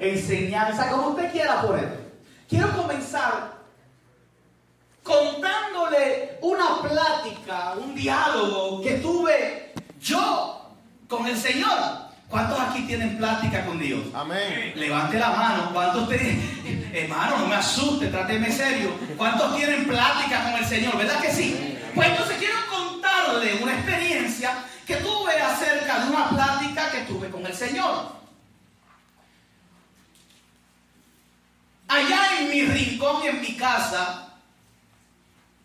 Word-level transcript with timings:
enseñanza, 0.00 0.90
como 0.90 1.08
usted 1.08 1.30
quiera 1.30 1.62
poner. 1.62 2.12
Quiero 2.48 2.70
comenzar 2.76 3.52
contándole 5.02 6.38
una 6.42 6.80
plática, 6.82 7.74
un 7.76 7.94
diálogo 7.94 8.82
que 8.82 8.94
tuve 8.94 9.72
yo 10.00 10.70
con 11.08 11.26
el 11.26 11.36
Señor. 11.36 12.02
¿Cuántos 12.28 12.58
aquí 12.60 12.82
tienen 12.86 13.18
plática 13.18 13.66
con 13.66 13.78
Dios? 13.78 14.00
Amén. 14.14 14.72
Levante 14.74 15.18
la 15.18 15.30
mano. 15.30 15.70
¿Cuántos 15.72 16.08
tienen, 16.08 16.90
hermano, 16.94 17.38
no 17.38 17.46
me 17.46 17.56
asuste, 17.56 18.06
tráteme 18.06 18.50
serio. 18.50 18.90
¿Cuántos 19.18 19.54
tienen 19.54 19.86
plática 19.86 20.42
con 20.44 20.54
el 20.54 20.64
Señor? 20.64 20.96
¿Verdad 20.96 21.20
que 21.20 21.30
sí? 21.30 21.78
Pues 21.94 22.08
entonces 22.08 22.38
quiero 22.38 22.54
contarle 22.70 23.62
una 23.62 23.74
experiencia 23.74 24.64
que 24.86 24.96
tuve 24.96 25.40
acerca 25.40 26.04
de 26.04 26.10
una 26.10 26.30
plática 26.30 26.90
que 26.90 27.00
tuve 27.02 27.28
con 27.28 27.44
el 27.44 27.54
Señor. 27.54 28.21
Allá 31.92 32.40
en 32.40 32.48
mi 32.48 32.64
rincón, 32.64 33.22
en 33.22 33.42
mi 33.42 33.54
casa, 33.54 34.38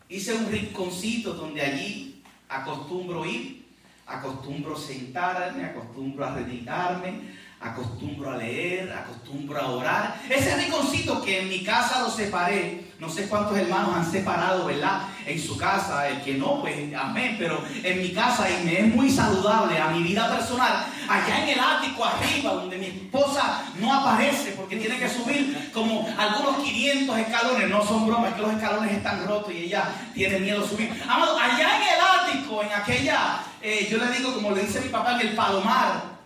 hice 0.10 0.34
un 0.34 0.52
rinconcito 0.52 1.34
donde 1.34 1.62
allí 1.62 2.22
acostumbro 2.50 3.26
ir, 3.26 3.66
acostumbro 4.06 4.76
sentarme, 4.76 5.64
acostumbro 5.64 6.26
a 6.26 6.36
dedicarme, 6.36 7.34
acostumbro 7.60 8.32
a 8.32 8.38
leer, 8.38 8.92
acostumbro 8.92 9.60
a 9.60 9.70
orar. 9.72 10.22
Ese 10.30 10.56
rinconcito 10.56 11.22
que 11.24 11.42
en 11.42 11.50
mi 11.50 11.64
casa 11.64 12.02
lo 12.02 12.12
separé, 12.12 12.86
no 13.00 13.10
sé 13.10 13.28
cuántos 13.28 13.58
hermanos 13.58 13.96
han 13.96 14.12
separado, 14.12 14.66
¿verdad? 14.66 15.02
En 15.26 15.40
su 15.40 15.58
casa, 15.58 16.08
el 16.08 16.22
que 16.22 16.36
no, 16.36 16.62
pues 16.62 16.76
amén, 16.96 17.36
pero 17.38 17.64
en 17.84 18.02
mi 18.02 18.12
casa 18.12 18.48
y 18.50 18.64
me 18.64 18.80
es 18.80 18.96
muy 18.96 19.10
saludable 19.10 19.78
a 19.78 19.90
mi 19.90 20.04
vida 20.04 20.30
personal, 20.36 20.86
allá 21.08 21.44
en 21.44 21.50
el 21.50 21.60
ático 21.60 22.06
arriba, 22.06 22.54
donde 22.54 22.78
mi 22.78 22.86
esposa 22.86 23.64
no 23.80 23.94
aparece 23.94 24.52
porque 24.52 24.78
tiene 24.78 24.98
que 24.98 25.10
subir 25.10 25.72
como 25.74 26.08
algunos 26.18 26.58
500 26.58 27.18
escalones, 27.20 27.70
no 27.70 27.86
son 27.86 28.08
bromas, 28.08 28.34
que 28.34 28.42
los 28.42 28.54
escalones 28.54 28.92
están 28.92 29.28
rotos 29.28 29.54
y 29.54 29.66
ella 29.66 29.90
tiene 30.14 30.40
miedo 30.40 30.64
a 30.64 30.68
subir. 30.68 30.92
Amado, 31.08 31.38
allá 31.38 31.78
en 31.78 31.84
el 31.84 32.38
ático, 32.38 32.64
en 32.64 32.72
aquella, 32.72 33.40
eh, 33.62 33.88
yo 33.90 33.98
le 33.98 34.12
digo 34.12 34.34
como 34.34 34.52
le 34.52 34.64
dice 34.64 34.82
mi 34.82 34.90
papá, 34.90 35.20
en 35.20 35.28
el 35.28 35.36
palomar, 35.36 36.17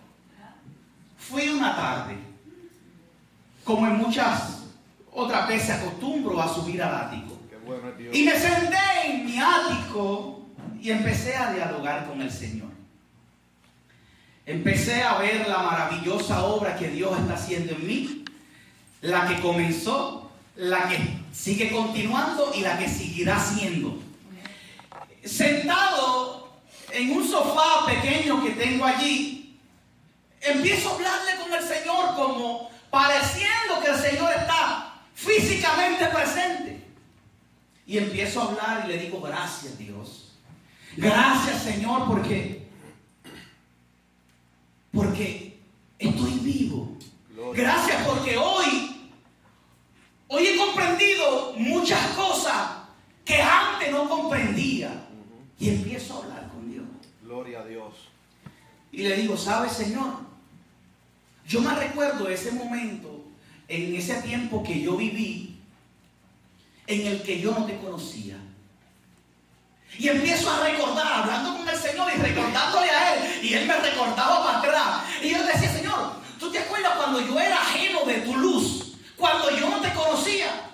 Fui 1.32 1.48
una 1.48 1.74
tarde, 1.74 2.18
como 3.64 3.86
en 3.86 3.96
muchas 3.96 4.64
otras 5.10 5.48
veces 5.48 5.70
acostumbro 5.70 6.38
a 6.38 6.54
subir 6.54 6.82
al 6.82 6.94
ático. 6.94 7.38
Y 8.12 8.22
me 8.24 8.38
senté 8.38 8.76
en 9.06 9.24
mi 9.24 9.38
ático 9.38 10.46
y 10.78 10.90
empecé 10.90 11.34
a 11.34 11.54
dialogar 11.54 12.06
con 12.06 12.20
el 12.20 12.30
Señor. 12.30 12.68
Empecé 14.44 15.02
a 15.02 15.16
ver 15.16 15.48
la 15.48 15.62
maravillosa 15.62 16.44
obra 16.44 16.76
que 16.76 16.88
Dios 16.88 17.18
está 17.18 17.32
haciendo 17.32 17.72
en 17.76 17.86
mí, 17.86 18.24
la 19.00 19.26
que 19.26 19.40
comenzó, 19.40 20.30
la 20.56 20.86
que 20.86 20.98
sigue 21.32 21.70
continuando 21.70 22.52
y 22.54 22.60
la 22.60 22.76
que 22.78 22.90
seguirá 22.90 23.38
haciendo. 23.38 23.98
Sentado 25.24 26.58
en 26.90 27.10
un 27.10 27.26
sofá 27.26 27.86
pequeño 27.86 28.44
que 28.44 28.50
tengo 28.50 28.84
allí, 28.84 29.41
empiezo 30.42 30.90
a 30.90 30.94
hablarle 30.94 31.36
con 31.42 31.52
el 31.52 31.62
Señor 31.62 32.14
como 32.14 32.70
pareciendo 32.90 33.80
que 33.82 33.90
el 33.90 33.96
Señor 33.96 34.32
está 34.32 35.00
físicamente 35.14 36.06
presente. 36.06 36.84
Y 37.86 37.98
empiezo 37.98 38.40
a 38.40 38.44
hablar 38.44 38.82
y 38.84 38.88
le 38.88 38.98
digo, 38.98 39.20
gracias 39.20 39.78
Dios. 39.78 40.32
Gracias 40.96 41.62
Señor 41.62 42.06
porque, 42.06 42.66
porque 44.92 45.60
estoy 45.98 46.32
vivo. 46.40 46.96
Gracias 47.54 48.06
porque 48.06 48.36
hoy, 48.36 49.10
hoy 50.28 50.46
he 50.46 50.56
comprendido 50.56 51.54
muchas 51.56 52.00
cosas 52.08 52.70
que 53.24 53.40
antes 53.40 53.90
no 53.90 54.08
comprendía. 54.08 55.06
Y 55.58 55.68
empiezo 55.70 56.14
a 56.14 56.24
hablar 56.24 56.48
con 56.48 56.70
Dios. 56.70 56.86
Gloria 57.22 57.60
a 57.60 57.64
Dios. 57.64 57.94
Y 58.90 59.02
le 59.02 59.16
digo, 59.16 59.36
¿sabes 59.36 59.72
Señor? 59.72 60.31
Yo 61.52 61.60
me 61.60 61.74
recuerdo 61.74 62.30
ese 62.30 62.50
momento, 62.50 63.26
en 63.68 63.94
ese 63.94 64.14
tiempo 64.22 64.62
que 64.62 64.80
yo 64.80 64.96
viví, 64.96 65.60
en 66.86 67.06
el 67.06 67.22
que 67.22 67.42
yo 67.42 67.50
no 67.50 67.66
te 67.66 67.76
conocía. 67.76 68.36
Y 69.98 70.08
empiezo 70.08 70.50
a 70.50 70.60
recordar, 70.60 71.12
hablando 71.12 71.58
con 71.58 71.68
el 71.68 71.76
Señor 71.76 72.10
y 72.10 72.18
recordándole 72.18 72.88
a 72.88 73.14
Él. 73.14 73.44
Y 73.44 73.52
Él 73.52 73.66
me 73.66 73.76
recordaba 73.76 74.42
para 74.42 74.58
atrás. 74.60 75.04
Y 75.22 75.28
yo 75.28 75.44
decía, 75.44 75.70
Señor, 75.70 76.12
¿tú 76.40 76.50
te 76.50 76.58
acuerdas 76.58 76.96
cuando 76.96 77.20
yo 77.20 77.38
era 77.38 77.60
ajeno 77.60 78.06
de 78.06 78.14
tu 78.22 78.34
luz? 78.34 78.94
Cuando 79.18 79.50
yo 79.50 79.68
no 79.68 79.82
te 79.82 79.92
conocía. 79.92 80.70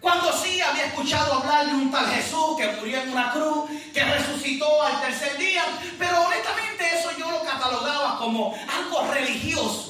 Cuando 0.00 0.32
sí 0.32 0.60
había 0.60 0.86
escuchado 0.86 1.34
hablar 1.34 1.66
de 1.66 1.74
un 1.74 1.92
tal 1.92 2.08
Jesús 2.08 2.56
que 2.58 2.66
murió 2.72 3.02
en 3.02 3.12
una 3.12 3.30
cruz, 3.30 3.70
que 3.94 4.02
resucitó 4.02 4.82
al 4.82 5.00
tercer 5.00 5.38
día, 5.38 5.62
pero 5.96 6.22
honestamente 6.22 6.98
eso 6.98 7.10
yo 7.16 7.30
lo 7.30 7.44
catalogaba 7.44 8.18
como 8.18 8.52
algo 8.68 9.12
religioso 9.12 9.87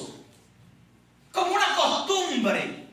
como 1.39 1.55
una 1.55 1.75
costumbre. 1.77 2.87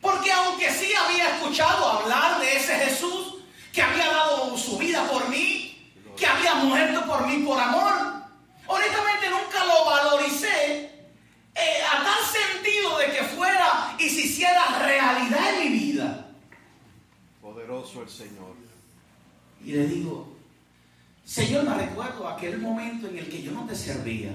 Porque 0.00 0.32
aunque 0.32 0.70
sí 0.70 0.92
había 0.94 1.36
escuchado 1.36 1.84
hablar 1.84 2.40
de 2.40 2.56
ese 2.56 2.74
Jesús 2.78 3.36
que 3.72 3.82
había 3.82 4.08
dado 4.08 4.56
su 4.56 4.78
vida 4.78 5.06
por 5.08 5.28
mí, 5.28 5.92
que 6.16 6.26
había 6.26 6.54
muerto 6.54 7.04
por 7.06 7.26
mí 7.26 7.44
por 7.44 7.58
amor, 7.60 7.94
honestamente 8.66 9.30
nunca 9.30 9.64
lo 9.64 9.84
valoricé 9.84 10.90
eh, 11.54 11.82
a 11.92 12.04
tal 12.04 12.24
sentido 12.24 12.98
de 12.98 13.06
que 13.12 13.24
fuera 13.24 13.96
y 13.98 14.08
se 14.08 14.20
hiciera 14.22 14.78
realidad 14.78 15.54
en 15.54 15.60
mi 15.60 15.78
vida. 15.78 16.26
Poderoso 17.42 18.02
el 18.02 18.08
Señor. 18.08 18.56
Y 19.64 19.72
le 19.72 19.86
digo, 19.86 20.36
Señor, 21.24 21.64
me 21.64 21.74
recuerdo 21.74 22.28
aquel 22.28 22.58
momento 22.58 23.08
en 23.08 23.18
el 23.18 23.28
que 23.28 23.42
yo 23.42 23.50
no 23.50 23.66
te 23.66 23.74
servía. 23.74 24.30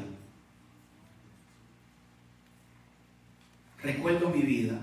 Recuerdo 3.84 4.30
mi 4.30 4.42
vida. 4.42 4.80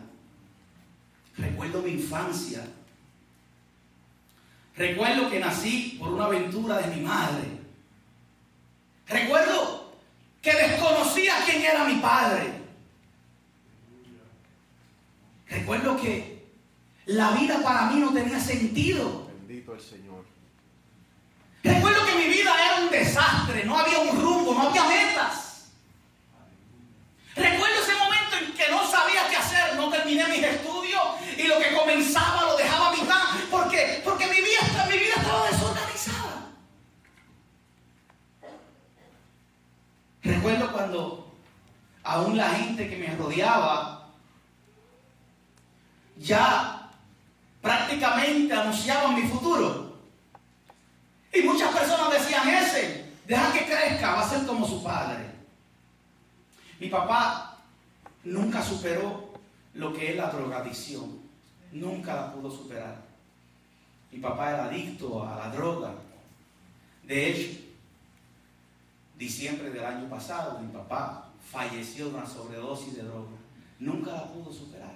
Recuerdo 1.39 1.81
mi 1.81 1.93
infancia. 1.93 2.63
Recuerdo 4.77 5.31
que 5.31 5.41
nací 5.41 5.97
por 5.99 6.13
una 6.13 6.27
aventura 6.27 6.79
de 6.79 6.95
mi 6.95 7.03
madre. 7.03 7.45
Recuerdo 9.09 9.95
que 10.43 10.53
desconocía 10.53 11.35
quién 11.47 11.63
era 11.63 11.85
mi 11.85 11.95
padre. 11.95 12.61
Recuerdo 15.49 15.97
que 16.01 16.47
la 17.07 17.33
vida 17.33 17.63
para 17.63 17.91
mí 17.91 18.01
no 18.01 18.13
tenía 18.13 18.39
sentido. 18.39 19.31
Bendito 19.39 19.75
el 19.75 19.81
Señor. 19.81 20.25
Recuerdo 21.63 22.07
que 22.07 22.15
mi 22.17 22.29
vida 22.29 22.53
era 22.55 22.85
un 22.85 22.91
desastre, 22.91 23.65
no 23.65 23.79
había 23.79 23.99
un 23.99 24.21
rumbo, 24.21 24.55
no 24.55 24.69
había 24.69 24.85
metas. 24.85 25.71
Recuerdo 27.35 27.83
ese 27.83 27.91
que 28.61 28.71
no 28.71 28.87
sabía 28.87 29.27
qué 29.31 29.37
hacer, 29.37 29.77
no 29.77 29.91
terminé 30.11 30.29
mis 30.29 30.45
estudios 30.45 31.03
y 31.37 31.43
lo 31.45 31.59
que 31.59 31.75
comenzaba 31.75 32.43
lo 32.43 32.57
dejaba 32.57 32.89
a 32.89 32.93
mitad. 32.93 33.51
¿Por 33.51 33.71
qué? 33.71 34.01
Porque 34.05 34.27
mi 34.27 34.41
vida, 34.41 34.87
mi 34.89 34.99
vida 34.99 35.15
estaba 35.17 35.47
desorganizada. 35.47 36.51
Recuerdo 40.23 40.73
cuando 40.73 41.33
aún 42.03 42.37
la 42.37 42.51
gente 42.51 42.89
que 42.89 42.97
me 42.97 43.17
rodeaba 43.17 44.09
ya 46.17 46.91
prácticamente 47.63 48.53
anunciaban 48.55 49.15
mi 49.15 49.29
futuro. 49.29 49.91
Y 51.33 51.43
muchas 51.43 51.73
personas 51.73 52.11
decían, 52.11 52.49
ese, 52.49 53.13
deja 53.27 53.53
que 53.53 53.65
crezca, 53.67 54.15
va 54.15 54.21
a 54.23 54.29
ser 54.29 54.45
como 54.45 54.67
su 54.67 54.83
padre. 54.83 55.31
Mi 56.81 56.89
papá 56.89 57.59
nunca 58.25 58.63
superó 58.63 59.30
lo 59.75 59.93
que 59.93 60.11
es 60.11 60.17
la 60.17 60.31
drogadicción. 60.31 61.21
Nunca 61.73 62.15
la 62.15 62.33
pudo 62.33 62.51
superar. 62.51 62.97
Mi 64.11 64.19
papá 64.19 64.51
era 64.51 64.65
adicto 64.65 65.25
a 65.25 65.37
la 65.37 65.55
droga. 65.55 65.93
De 67.05 67.31
hecho, 67.31 67.61
diciembre 69.17 69.71
del 69.71 69.85
año 69.85 70.09
pasado, 70.09 70.59
mi 70.59 70.73
papá 70.73 71.29
falleció 71.51 72.09
de 72.09 72.15
una 72.15 72.27
sobredosis 72.27 72.97
de 72.97 73.03
droga. 73.03 73.31
Nunca 73.79 74.13
la 74.13 74.25
pudo 74.27 74.53
superar. 74.53 74.95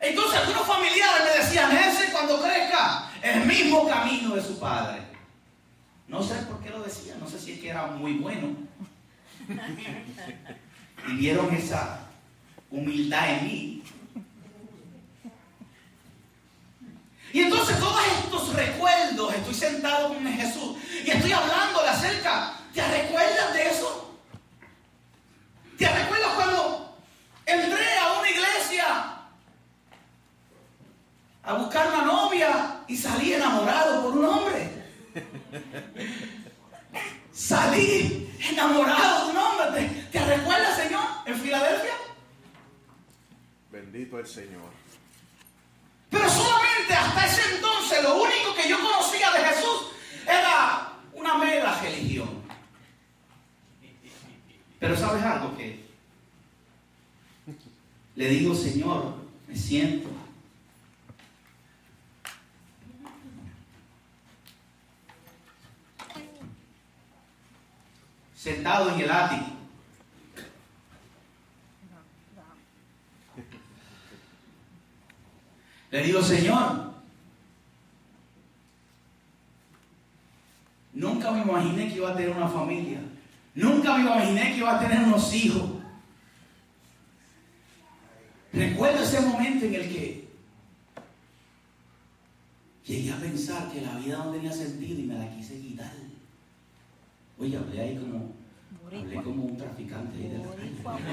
Entonces 0.00 0.40
algunos 0.40 0.66
familiares 0.66 1.22
me 1.24 1.44
decían, 1.44 1.76
ese 1.76 2.12
cuando 2.12 2.40
crezca, 2.40 3.10
el 3.22 3.44
mismo 3.44 3.86
camino 3.86 4.34
de 4.34 4.42
su 4.42 4.58
padre. 4.58 5.02
No 6.08 6.22
sé 6.22 6.34
por 6.42 6.60
qué 6.60 6.70
lo 6.70 6.82
decían, 6.82 7.20
no 7.20 7.28
sé 7.28 7.38
si 7.38 7.52
es 7.52 7.60
que 7.60 7.68
era 7.68 7.86
muy 7.88 8.14
bueno. 8.14 8.56
y 11.08 11.12
vieron 11.16 11.52
esa 11.54 12.09
humildad 12.70 13.30
en 13.30 13.44
mí. 13.44 13.82
Y 17.32 17.42
entonces 17.42 17.78
todos 17.78 18.00
estos 18.24 18.54
recuerdos, 18.54 19.34
estoy 19.34 19.54
sentado 19.54 20.08
con 20.08 20.26
Jesús 20.26 20.76
y 21.04 21.10
estoy 21.10 21.32
hablándole 21.32 21.88
acerca, 21.88 22.54
¿te 22.74 22.86
recuerdas 22.86 23.54
de 23.54 23.68
eso? 23.68 24.18
¿Te 25.78 25.88
recuerdas 25.88 26.32
cuando 26.34 26.96
entré 27.46 27.98
a 27.98 28.18
una 28.18 28.30
iglesia 28.30 29.16
a 31.42 31.54
buscar 31.54 31.88
una 31.88 32.04
novia 32.04 32.80
y 32.88 32.96
salí 32.96 33.32
enamorado 33.32 34.02
por 34.02 34.18
un 34.18 34.24
hombre? 34.24 34.70
Salí 37.32 38.30
enamorado 38.50 39.26
de 39.26 39.30
un 39.32 39.38
hombre. 39.38 39.66
¿Te, 40.12 40.18
te 40.18 40.24
recuerdas, 40.24 40.76
Señor, 40.76 41.04
en 41.24 41.40
Filadelfia? 41.40 41.94
Bendito 43.70 44.18
el 44.18 44.26
Señor. 44.26 44.70
Pero 46.10 46.28
solamente 46.28 46.92
hasta 46.92 47.26
ese 47.26 47.54
entonces 47.54 48.02
lo 48.02 48.22
único 48.22 48.54
que 48.54 48.68
yo 48.68 48.76
conocía 48.80 49.30
de 49.30 49.38
Jesús 49.44 49.92
era 50.24 50.92
una 51.14 51.38
mera 51.38 51.80
religión. 51.80 52.40
Pero 54.80 54.96
sabes 54.96 55.22
algo 55.22 55.56
que 55.56 55.84
le 58.16 58.28
digo, 58.28 58.54
Señor, 58.54 59.14
me 59.46 59.56
siento. 59.56 60.08
Sentado 68.34 68.90
en 68.94 69.00
el 69.00 69.10
ático. 69.10 69.49
Le 75.90 76.02
digo, 76.04 76.22
Señor, 76.22 76.92
nunca 80.92 81.30
me 81.32 81.42
imaginé 81.42 81.88
que 81.88 81.96
iba 81.96 82.10
a 82.10 82.16
tener 82.16 82.30
una 82.30 82.48
familia. 82.48 83.00
Nunca 83.54 83.96
me 83.96 84.04
imaginé 84.04 84.52
que 84.52 84.58
iba 84.58 84.76
a 84.76 84.80
tener 84.80 85.04
unos 85.04 85.34
hijos. 85.34 85.68
Recuerdo 88.52 89.02
ese 89.02 89.20
momento 89.20 89.66
en 89.66 89.74
el 89.74 89.88
que 89.88 90.28
llegué 92.84 93.12
a 93.12 93.16
pensar 93.16 93.70
que 93.70 93.80
la 93.80 93.96
vida 93.98 94.18
no 94.18 94.32
tenía 94.32 94.52
sentido 94.52 95.00
y 95.00 95.04
me 95.04 95.14
la 95.14 95.30
quise 95.30 95.60
quitar. 95.60 95.92
Oye, 97.38 97.56
hablé 97.56 97.80
ahí 97.80 97.96
como, 97.96 98.32
hablé 98.98 99.22
como 99.22 99.44
un 99.44 99.56
traficante 99.56 100.16
ahí 100.16 100.28
de 100.28 100.38
la 100.38 100.44
calle. 100.44 101.10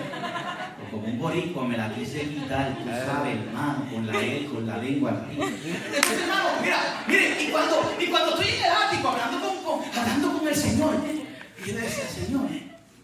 O 0.87 0.91
como 0.91 1.07
un 1.07 1.19
boricua, 1.19 1.67
me 1.67 1.77
la 1.77 1.93
quise 1.93 2.21
quitar, 2.29 2.77
tú 2.77 2.83
sabes, 2.89 3.37
hermano, 3.37 3.85
con 3.91 4.07
la 4.07 4.21
E, 4.23 4.45
con 4.45 4.65
la 4.67 4.77
lengua 4.77 5.11
arriba. 5.11 5.45
Entonces, 5.47 6.21
hermano, 6.21 6.49
mira, 6.61 7.03
mire, 7.07 7.43
y 7.43 7.51
cuando, 7.51 7.75
y 7.99 8.05
cuando 8.07 8.29
estoy 8.31 8.47
en 8.47 8.63
el 8.65 8.71
ático 8.71 9.07
hablando 9.09 9.47
con, 9.47 9.63
con- 9.63 9.99
hablando 9.99 10.37
con 10.39 10.47
el 10.47 10.55
Señor, 10.55 10.95
y 11.05 11.67
yo 11.69 11.75
le 11.75 11.81
decía, 11.81 12.03
Señor, 12.07 12.47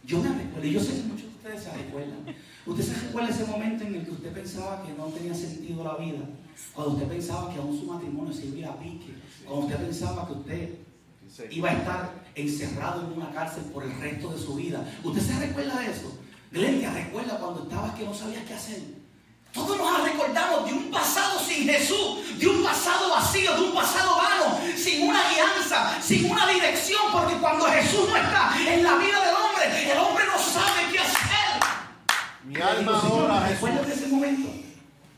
yo 0.06 0.20
me 0.20 0.30
recuerdo, 0.30 0.68
y 0.68 0.72
yo 0.74 0.80
sé 0.80 0.94
que 0.96 1.02
muchos 1.04 1.22
de 1.24 1.28
ustedes 1.38 1.64
se 1.64 1.74
recuerdan. 1.74 2.36
Usted 2.66 2.84
se 2.84 2.94
recuerda 3.08 3.30
ese 3.30 3.46
momento 3.46 3.84
en 3.84 3.96
el 3.96 4.06
que 4.06 4.12
usted 4.12 4.32
pensaba 4.32 4.84
que 4.84 4.94
no 4.94 5.06
tenía 5.08 5.34
sentido 5.36 5.84
la 5.84 5.96
vida, 5.98 6.20
cuando 6.74 6.94
usted 6.94 7.08
pensaba 7.10 7.54
que 7.54 7.60
aún 7.60 7.78
su 7.78 7.86
matrimonio 7.86 8.34
se 8.34 8.46
iba 8.46 8.70
a 8.70 8.80
pique, 8.80 9.14
cuando 9.46 9.66
usted 9.68 9.80
pensaba 9.86 10.26
que 10.28 10.34
usted 10.34 10.70
iba 11.52 11.70
a 11.70 11.74
estar 11.74 12.23
encerrado 12.36 13.02
en 13.02 13.14
una 13.14 13.32
cárcel 13.32 13.64
por 13.74 13.84
el 13.84 14.00
resto 14.00 14.30
de 14.30 14.40
su 14.40 14.56
vida. 14.56 14.84
¿Usted 15.04 15.22
se 15.22 15.40
recuerda 15.40 15.80
de 15.80 15.92
eso? 15.92 16.18
Glenda, 16.52 16.94
recuerda 16.94 17.38
cuando 17.38 17.64
estabas 17.64 17.96
que 17.96 18.06
no 18.06 18.14
sabías 18.14 18.44
qué 18.48 18.54
hacer. 18.54 18.82
Todos 19.54 19.78
nos 19.78 20.04
recordamos 20.04 20.66
de 20.66 20.74
un 20.74 20.90
pasado 20.90 21.40
sin 21.40 21.66
Jesús, 21.66 22.40
de 22.40 22.48
un 22.48 22.64
pasado 22.64 23.12
vacío, 23.12 23.54
de 23.56 23.62
un 23.62 23.74
pasado 23.74 24.18
vano, 24.18 24.60
sin 24.76 25.08
una 25.08 25.22
guianza, 25.30 26.02
sin 26.02 26.30
una 26.30 26.48
dirección, 26.48 27.02
porque 27.12 27.36
cuando 27.36 27.66
Jesús 27.66 28.10
no 28.10 28.16
está 28.16 28.52
en 28.68 28.84
la 28.84 28.96
vida 28.96 29.20
del 29.24 29.36
hombre, 29.36 29.92
el 29.92 29.98
hombre 30.00 30.24
no 30.26 30.40
sabe 30.40 30.92
qué 30.92 31.00
hacer. 31.00 31.60
Mi 32.46 32.56
alma 32.56 32.80
digo, 32.80 33.02
Señor, 33.02 33.20
adora 33.20 33.38
a 33.38 33.42
¿me 33.42 33.50
recuerdas 33.50 33.88
de 33.88 33.94
ese 33.94 34.08
momento? 34.08 34.50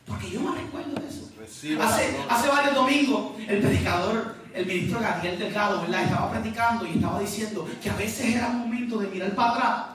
Porque 0.06 0.30
yo 0.30 0.42
me 0.42 0.52
recuerdo 0.52 0.96
de 0.96 1.08
eso. 1.08 1.32
Recibe 1.40 1.82
Hace, 1.82 2.18
hace 2.30 2.48
varios 2.50 2.76
domingos, 2.76 3.40
el 3.48 3.62
predicador, 3.62 4.36
el 4.56 4.66
ministro 4.66 5.00
Gabriel 5.00 5.38
Delgado, 5.38 5.82
¿verdad? 5.82 6.04
Estaba 6.04 6.32
predicando 6.32 6.86
y 6.88 6.92
estaba 6.96 7.20
diciendo 7.20 7.68
que 7.82 7.90
a 7.90 7.96
veces 7.96 8.36
era 8.36 8.48
momento 8.50 8.98
de 9.00 9.08
mirar 9.08 9.32
para 9.36 9.52
atrás. 9.52 9.86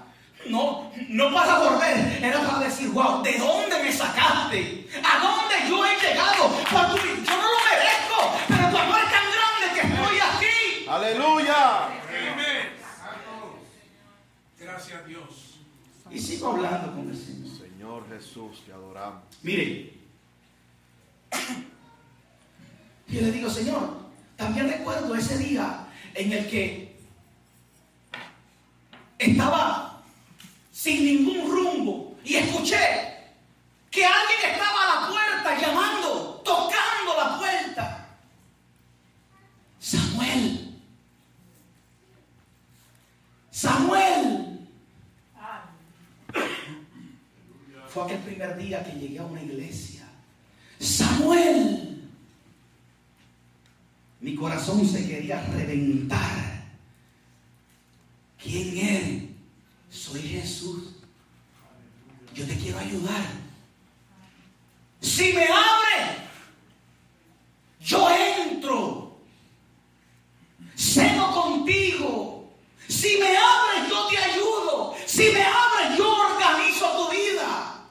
No, 0.48 0.90
no 1.08 1.32
para 1.34 1.58
volver, 1.58 2.22
era 2.24 2.40
para 2.46 2.60
decir, 2.60 2.88
wow, 2.90 3.22
¿de 3.22 3.38
dónde 3.38 3.82
me 3.82 3.92
sacaste? 3.92 4.88
¿A 5.04 5.18
dónde 5.18 5.68
yo 5.68 5.84
he 5.84 5.96
llegado? 6.00 6.48
Por 6.70 6.90
tu- 6.90 7.06
yo 7.06 7.36
no 7.36 7.42
lo 7.42 7.58
merezco, 7.68 8.32
pero 8.48 8.70
tu 8.70 8.76
amor 8.78 8.98
es 9.00 9.10
tan 9.10 9.24
grande 9.36 9.74
que 9.74 9.80
estoy 9.86 10.18
aquí. 10.18 10.86
Aleluya. 10.88 11.88
Gracias 14.58 15.00
a 15.00 15.06
Dios. 15.06 15.58
Y 16.10 16.18
sigo 16.18 16.48
hablando 16.52 16.92
con 16.94 17.08
el 17.10 17.16
Señor. 17.16 17.40
Señor 17.58 18.08
Jesús, 18.08 18.62
te 18.66 18.72
adoramos. 18.72 19.22
Mire, 19.42 19.92
yo 23.08 23.20
le 23.20 23.32
digo, 23.32 23.48
Señor, 23.50 24.09
también 24.40 24.70
recuerdo 24.70 25.14
ese 25.14 25.36
día 25.36 25.86
en 26.14 26.32
el 26.32 26.48
que 26.48 26.96
estaba 29.18 30.02
sin 30.72 31.04
ningún 31.04 31.50
rumbo 31.50 32.16
y 32.24 32.36
escuché 32.36 32.78
que 33.90 34.02
alguien 34.02 34.50
estaba 34.50 34.82
a 34.82 35.00
la 35.02 35.08
puerta 35.08 35.60
llamando, 35.60 36.40
tocando 36.42 37.16
la 37.18 37.38
puerta. 37.38 38.08
Samuel. 39.78 40.80
Samuel. 43.50 44.68
Fue 47.88 48.04
aquel 48.04 48.18
primer 48.20 48.56
día 48.56 48.82
que 48.84 48.92
llegué 48.92 49.18
a 49.18 49.24
una 49.24 49.42
iglesia. 49.42 50.08
Samuel. 50.78 51.89
Corazón 54.40 54.88
se 54.88 55.06
quería 55.06 55.42
reventar. 55.52 56.64
¿Quién 58.42 58.78
eres? 58.78 59.22
Soy 59.90 60.22
Jesús. 60.22 60.94
Yo 62.34 62.46
te 62.46 62.56
quiero 62.56 62.78
ayudar. 62.78 63.22
Si 65.02 65.34
me 65.34 65.44
abre, 65.44 66.28
yo 67.80 68.08
entro. 68.10 69.20
Cedo 70.74 71.32
contigo. 71.32 72.50
Si 72.88 73.18
me 73.18 73.36
abres, 73.36 73.90
yo 73.90 74.06
te 74.08 74.16
ayudo. 74.16 74.94
Si 75.04 75.24
me 75.32 75.42
abres, 75.42 75.98
yo 75.98 76.16
organizo 76.16 76.86
tu 76.96 77.12
vida. 77.12 77.84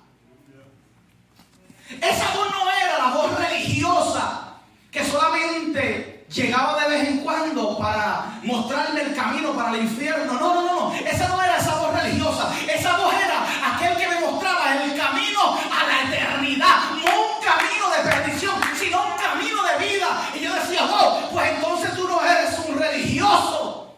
Esa 2.02 2.34
voz 2.34 2.50
no 2.50 2.72
era 2.72 2.98
la 2.98 3.14
voz 3.14 3.38
religiosa 3.38 4.56
que 4.90 5.06
solamente 5.06 6.26
llegaba 6.30 6.82
de 6.84 6.90
vez 6.90 7.08
en 7.10 7.18
cuando 7.20 7.78
para 7.78 8.40
mostrarme 8.44 9.02
el 9.02 9.16
camino 9.16 9.54
para 9.54 9.76
el 9.76 9.84
infierno. 9.84 10.34
No, 10.34 10.54
no, 10.54 10.62
no, 10.62 10.92
no. 10.92 10.96
Esa 10.96 11.28
no 11.28 11.42
era 11.42 11.58
esa 11.58 11.76
voz 11.80 12.02
religiosa. 12.02 12.54
Esa 12.68 12.98
voz 12.98 13.14
era 13.14 13.76
aquel 13.76 13.98
que 13.98 14.08
me 14.08 14.20
mostraba 14.22 14.84
el 14.84 14.96
camino 14.96 15.40
a 15.72 15.88
la 15.88 16.16
eternidad. 16.16 16.92
No 16.92 17.10
un 17.10 17.44
camino 17.44 17.90
de 17.96 18.10
perdición, 18.10 18.56
sino 18.78 19.04
un 19.04 19.18
camino 19.18 19.58
de 19.64 19.86
vida. 19.88 20.30
Y 20.36 20.44
yo 20.44 20.54
decía, 20.54 20.82
oh, 20.86 21.30
pues 21.32 21.52
entonces 21.56 21.96
tú 21.96 22.08
no 22.08 22.24
eres 22.24 22.60
un 22.68 22.78
religioso. 22.78 23.96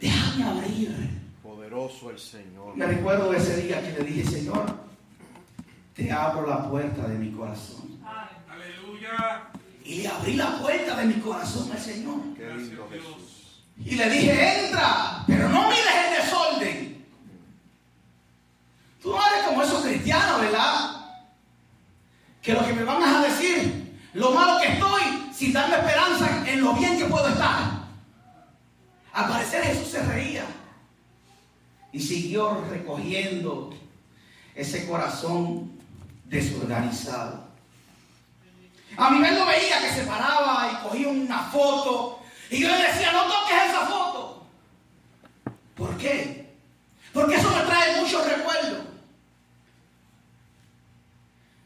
Déjame 0.00 0.44
abrir. 0.44 1.20
Poderoso 1.42 2.10
el 2.10 2.18
Señor. 2.18 2.76
Me 2.76 2.86
recuerdo 2.86 3.32
ese 3.34 3.56
día 3.62 3.80
que 3.82 3.92
le 3.92 4.04
dije, 4.04 4.28
Señor, 4.28 4.64
te 5.94 6.10
abro 6.10 6.46
la 6.46 6.68
puerta 6.68 7.06
de 7.06 7.16
mi 7.16 7.30
corazón. 7.32 8.00
Aleluya. 8.48 9.50
Y 9.84 10.02
le 10.02 10.08
abrí 10.08 10.34
la 10.34 10.58
puerta 10.58 10.96
de 10.96 11.04
mi 11.06 11.14
corazón 11.14 11.70
al 11.72 11.78
Señor. 11.78 12.20
Qué 12.36 12.54
lindo 12.54 12.88
Jesús. 12.90 13.64
Y 13.84 13.96
le 13.96 14.10
dije, 14.10 14.66
entra, 14.66 15.24
pero 15.26 15.48
no 15.48 15.68
mires 15.68 15.94
el 16.06 16.22
desorden. 16.22 17.06
Tú 19.02 19.10
no 19.10 19.26
eres 19.26 19.46
como 19.46 19.62
esos 19.62 19.82
cristianos, 19.82 20.40
¿verdad? 20.40 21.02
Que 22.42 22.52
lo 22.52 22.66
que 22.66 22.72
me 22.72 22.84
van 22.84 23.02
a 23.02 23.22
decir, 23.22 23.98
lo 24.14 24.32
malo 24.32 24.60
que 24.60 24.72
estoy, 24.72 25.02
sin 25.32 25.52
darme 25.52 25.76
esperanza 25.76 26.44
en 26.46 26.60
lo 26.60 26.74
bien 26.74 26.98
que 26.98 27.04
puedo 27.06 27.28
estar. 27.28 27.82
Al 29.12 29.28
parecer 29.28 29.64
Jesús 29.64 29.88
se 29.88 30.02
reía 30.02 30.44
y 31.92 32.00
siguió 32.00 32.64
recogiendo 32.70 33.72
ese 34.54 34.86
corazón 34.86 35.78
desorganizado. 36.24 37.44
A 38.96 39.10
mi 39.10 39.20
vez 39.20 39.38
lo 39.38 39.46
veía 39.46 39.80
que 39.80 39.90
se 39.90 40.02
paraba 40.02 40.70
y 40.72 40.88
cogía 40.88 41.08
una 41.08 41.38
foto. 41.44 42.20
Y 42.50 42.60
yo 42.60 42.68
le 42.68 42.76
decía, 42.76 43.12
no 43.12 43.24
toques 43.24 43.56
esa 43.68 43.86
foto. 43.86 44.46
¿Por 45.76 45.96
qué? 45.96 46.54
Porque 47.12 47.36
eso 47.36 47.50
me 47.50 47.62
trae 47.62 48.00
muchos 48.00 48.26
recuerdos. 48.26 48.91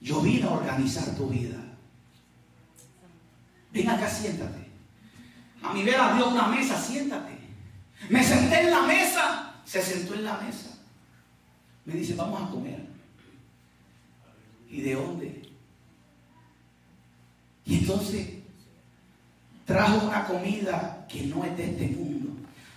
Yo 0.06 0.20
vine 0.20 0.44
a 0.44 0.50
organizar 0.50 1.04
tu 1.16 1.28
vida. 1.28 1.56
Ven 3.72 3.88
acá, 3.88 4.08
siéntate. 4.08 4.70
A 5.60 5.72
mi 5.74 5.82
vez 5.82 5.96
abrió 5.96 6.28
una 6.28 6.46
mesa, 6.46 6.80
siéntate. 6.80 7.36
Me 8.08 8.22
senté 8.22 8.60
en 8.60 8.70
la 8.70 8.82
mesa, 8.82 9.54
se 9.64 9.82
sentó 9.82 10.14
en 10.14 10.22
la 10.22 10.38
mesa. 10.38 10.78
Me 11.86 11.94
dice, 11.94 12.14
vamos 12.14 12.40
a 12.40 12.52
comer. 12.52 12.86
¿Y 14.70 14.80
de 14.82 14.94
dónde? 14.94 15.42
Y 17.64 17.78
entonces 17.78 18.28
trajo 19.64 20.06
una 20.06 20.24
comida 20.24 21.04
que 21.08 21.22
no 21.24 21.42
es 21.44 21.56
de 21.56 21.64
este 21.64 21.88
mundo. 21.88 22.30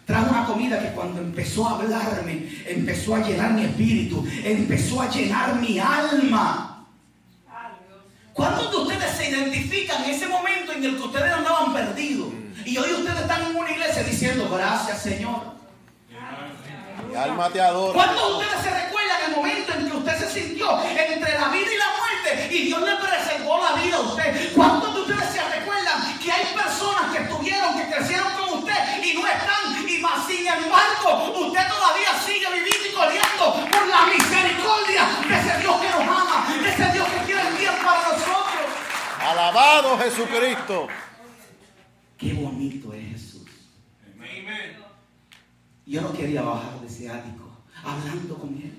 Trajo 0.04 0.32
una 0.32 0.46
comida 0.48 0.82
que 0.82 0.96
cuando 0.96 1.22
empezó 1.22 1.70
a 1.70 1.80
hablarme, 1.80 2.50
empezó 2.66 3.14
a 3.14 3.20
llenar 3.20 3.54
mi 3.54 3.66
espíritu, 3.66 4.26
empezó 4.44 5.04
a 5.04 5.12
llenar 5.12 5.62
mi 5.62 5.78
alma. 5.78 6.69
¿Cuántos 8.34 8.72
de 8.72 8.78
ustedes 8.78 9.12
se 9.18 9.30
identifican 9.30 10.04
en 10.04 10.12
ese 10.12 10.28
momento 10.28 10.72
en 10.72 10.84
el 10.84 10.96
que 10.98 11.04
ustedes 11.04 11.34
andaban 11.34 11.74
perdidos? 11.74 12.30
Y 12.66 12.78
hoy 12.78 12.92
ustedes 12.94 13.20
están 13.20 13.44
en 13.44 13.56
una 13.56 13.72
iglesia 13.72 14.04
diciendo, 14.04 14.50
gracias 14.50 15.02
Señor. 15.02 15.60
Mi 17.10 17.16
alma 17.16 17.50
te 17.50 17.60
adora. 17.60 17.94
¿Cuántos 17.94 18.28
de 18.28 18.34
ustedes 18.38 18.64
se 18.64 18.86
recuerdan 18.86 19.18
el 19.28 19.36
momento 19.36 19.74
en 19.74 19.90
que 19.90 19.98
usted 19.98 20.20
se 20.20 20.42
sintió 20.42 20.80
entre 20.84 21.40
la 21.40 21.48
vida 21.50 21.68
y 21.74 21.78
la 21.78 21.90
muerte 21.98 22.56
y 22.56 22.66
Dios 22.68 22.82
le 22.82 22.96
preservó 22.98 23.60
la 23.64 23.82
vida 23.82 23.96
a 23.98 24.02
usted? 24.02 24.54
¿Cuántos 24.54 24.94
de 24.94 25.02
ustedes 25.02 25.30
se 25.32 25.42
recuerdan 25.50 26.20
que 26.20 26.32
hay 26.32 26.46
personas 26.54 27.12
que 27.12 27.24
estuvieron, 27.24 27.78
que 27.78 27.90
crecieron 27.90 28.28
con 28.34 28.60
usted 28.60 29.04
y 29.04 29.14
no 29.14 29.26
están? 29.26 29.90
Y 29.90 29.98
más 29.98 30.28
sin 30.28 30.46
embargo, 30.46 31.34
usted 31.48 31.68
todavía 31.68 32.14
sigue 32.24 32.46
viviendo 32.54 32.88
y 32.88 32.94
corriendo 32.94 33.70
por 33.72 33.88
la 33.88 34.06
misericordia 34.06 35.04
de 35.28 35.36
ese 35.40 35.58
Dios 35.62 35.82
que 35.82 35.90
nos 35.90 36.02
ama, 36.02 36.46
de 36.62 36.70
ese 36.70 36.92
Dios 36.94 37.08
que 37.10 37.26
quiere 37.26 37.42
el 37.48 37.54
bien 37.56 37.74
para 37.84 38.04
nosotros. 38.04 38.66
Alabado 39.60 39.98
Jesucristo. 39.98 40.88
Qué 42.18 42.34
bonito 42.34 42.94
es 42.94 43.12
Jesús. 43.12 43.48
Yo 45.86 46.02
no 46.02 46.14
quería 46.14 46.44
bajar 46.44 46.80
de 46.80 46.88
ese 46.88 47.10
ático, 47.10 47.52
hablando 47.84 48.38
con 48.38 48.50
él. 48.56 48.74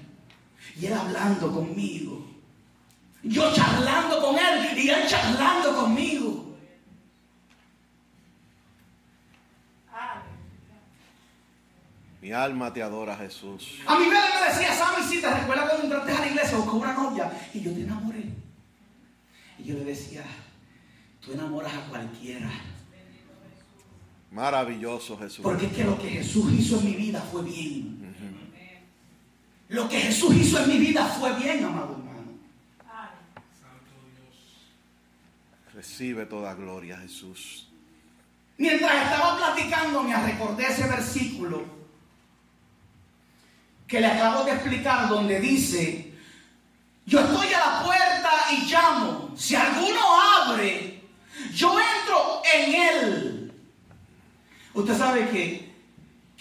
Y 0.77 0.87
él 0.87 0.95
hablando 0.95 1.53
conmigo. 1.53 2.27
Yo 3.23 3.53
charlando 3.53 4.23
con 4.23 4.39
él 4.39 4.79
y 4.79 4.89
él 4.89 5.07
charlando 5.07 5.77
conmigo. 5.77 6.57
Mi 12.23 12.33
alma 12.33 12.73
te 12.73 12.83
adora, 12.83 13.17
Jesús. 13.17 13.81
A 13.87 13.99
mi 13.99 14.07
madre 14.07 14.31
me 14.41 14.55
decía, 14.55 14.75
Sammy, 14.75 15.07
si 15.07 15.21
te 15.21 15.29
recuerdas 15.29 15.69
cuando 15.69 15.85
entraste 15.85 16.13
a 16.13 16.21
la 16.21 16.27
iglesia 16.27 16.57
buscó 16.57 16.77
una 16.77 16.95
novia 16.95 17.31
y 17.53 17.61
yo 17.61 17.73
te 17.75 17.81
enamoré. 17.83 18.25
Y 19.59 19.65
yo 19.65 19.75
le 19.75 19.85
decía, 19.85 20.25
tú 21.21 21.33
enamoras 21.33 21.73
a 21.75 21.87
cualquiera. 21.87 22.51
Maravilloso 24.31 25.19
Jesús. 25.19 25.43
Porque 25.43 25.67
es 25.67 25.73
que 25.73 25.85
lo 25.85 25.99
que 25.99 26.09
Jesús 26.09 26.53
hizo 26.53 26.79
en 26.79 26.85
mi 26.85 26.95
vida 26.95 27.21
fue 27.21 27.43
bien. 27.43 28.01
Lo 29.69 29.89
que 29.89 30.01
Jesús 30.01 30.35
hizo 30.35 30.63
en 30.63 30.69
mi 30.69 30.79
vida 30.79 31.07
fue 31.07 31.33
bien, 31.35 31.65
amado 31.65 31.93
hermano. 31.93 32.33
Santo 33.61 33.95
Dios. 34.17 35.75
Recibe 35.75 36.27
toda 36.27 36.55
gloria, 36.55 36.99
Jesús. 36.99 37.69
Mientras 38.59 39.05
estaba 39.05 39.37
platicando, 39.37 40.03
me 40.03 40.15
recordé 40.15 40.67
ese 40.67 40.87
versículo 40.89 41.65
que 43.87 44.01
le 44.01 44.07
acabo 44.07 44.45
de 44.45 44.53
explicar, 44.53 45.09
donde 45.09 45.41
dice: 45.41 46.13
Yo 47.07 47.21
estoy 47.21 47.53
a 47.53 47.59
la 47.59 47.83
puerta 47.85 48.31
y 48.53 48.71
llamo. 48.71 49.33
Si 49.37 49.55
alguno 49.55 50.01
abre, 50.39 50.90
yo 51.53 51.77
entro 51.79 52.43
en 52.55 52.75
él. 52.75 53.53
Usted 54.75 54.97
sabe 54.97 55.29
que 55.31 55.75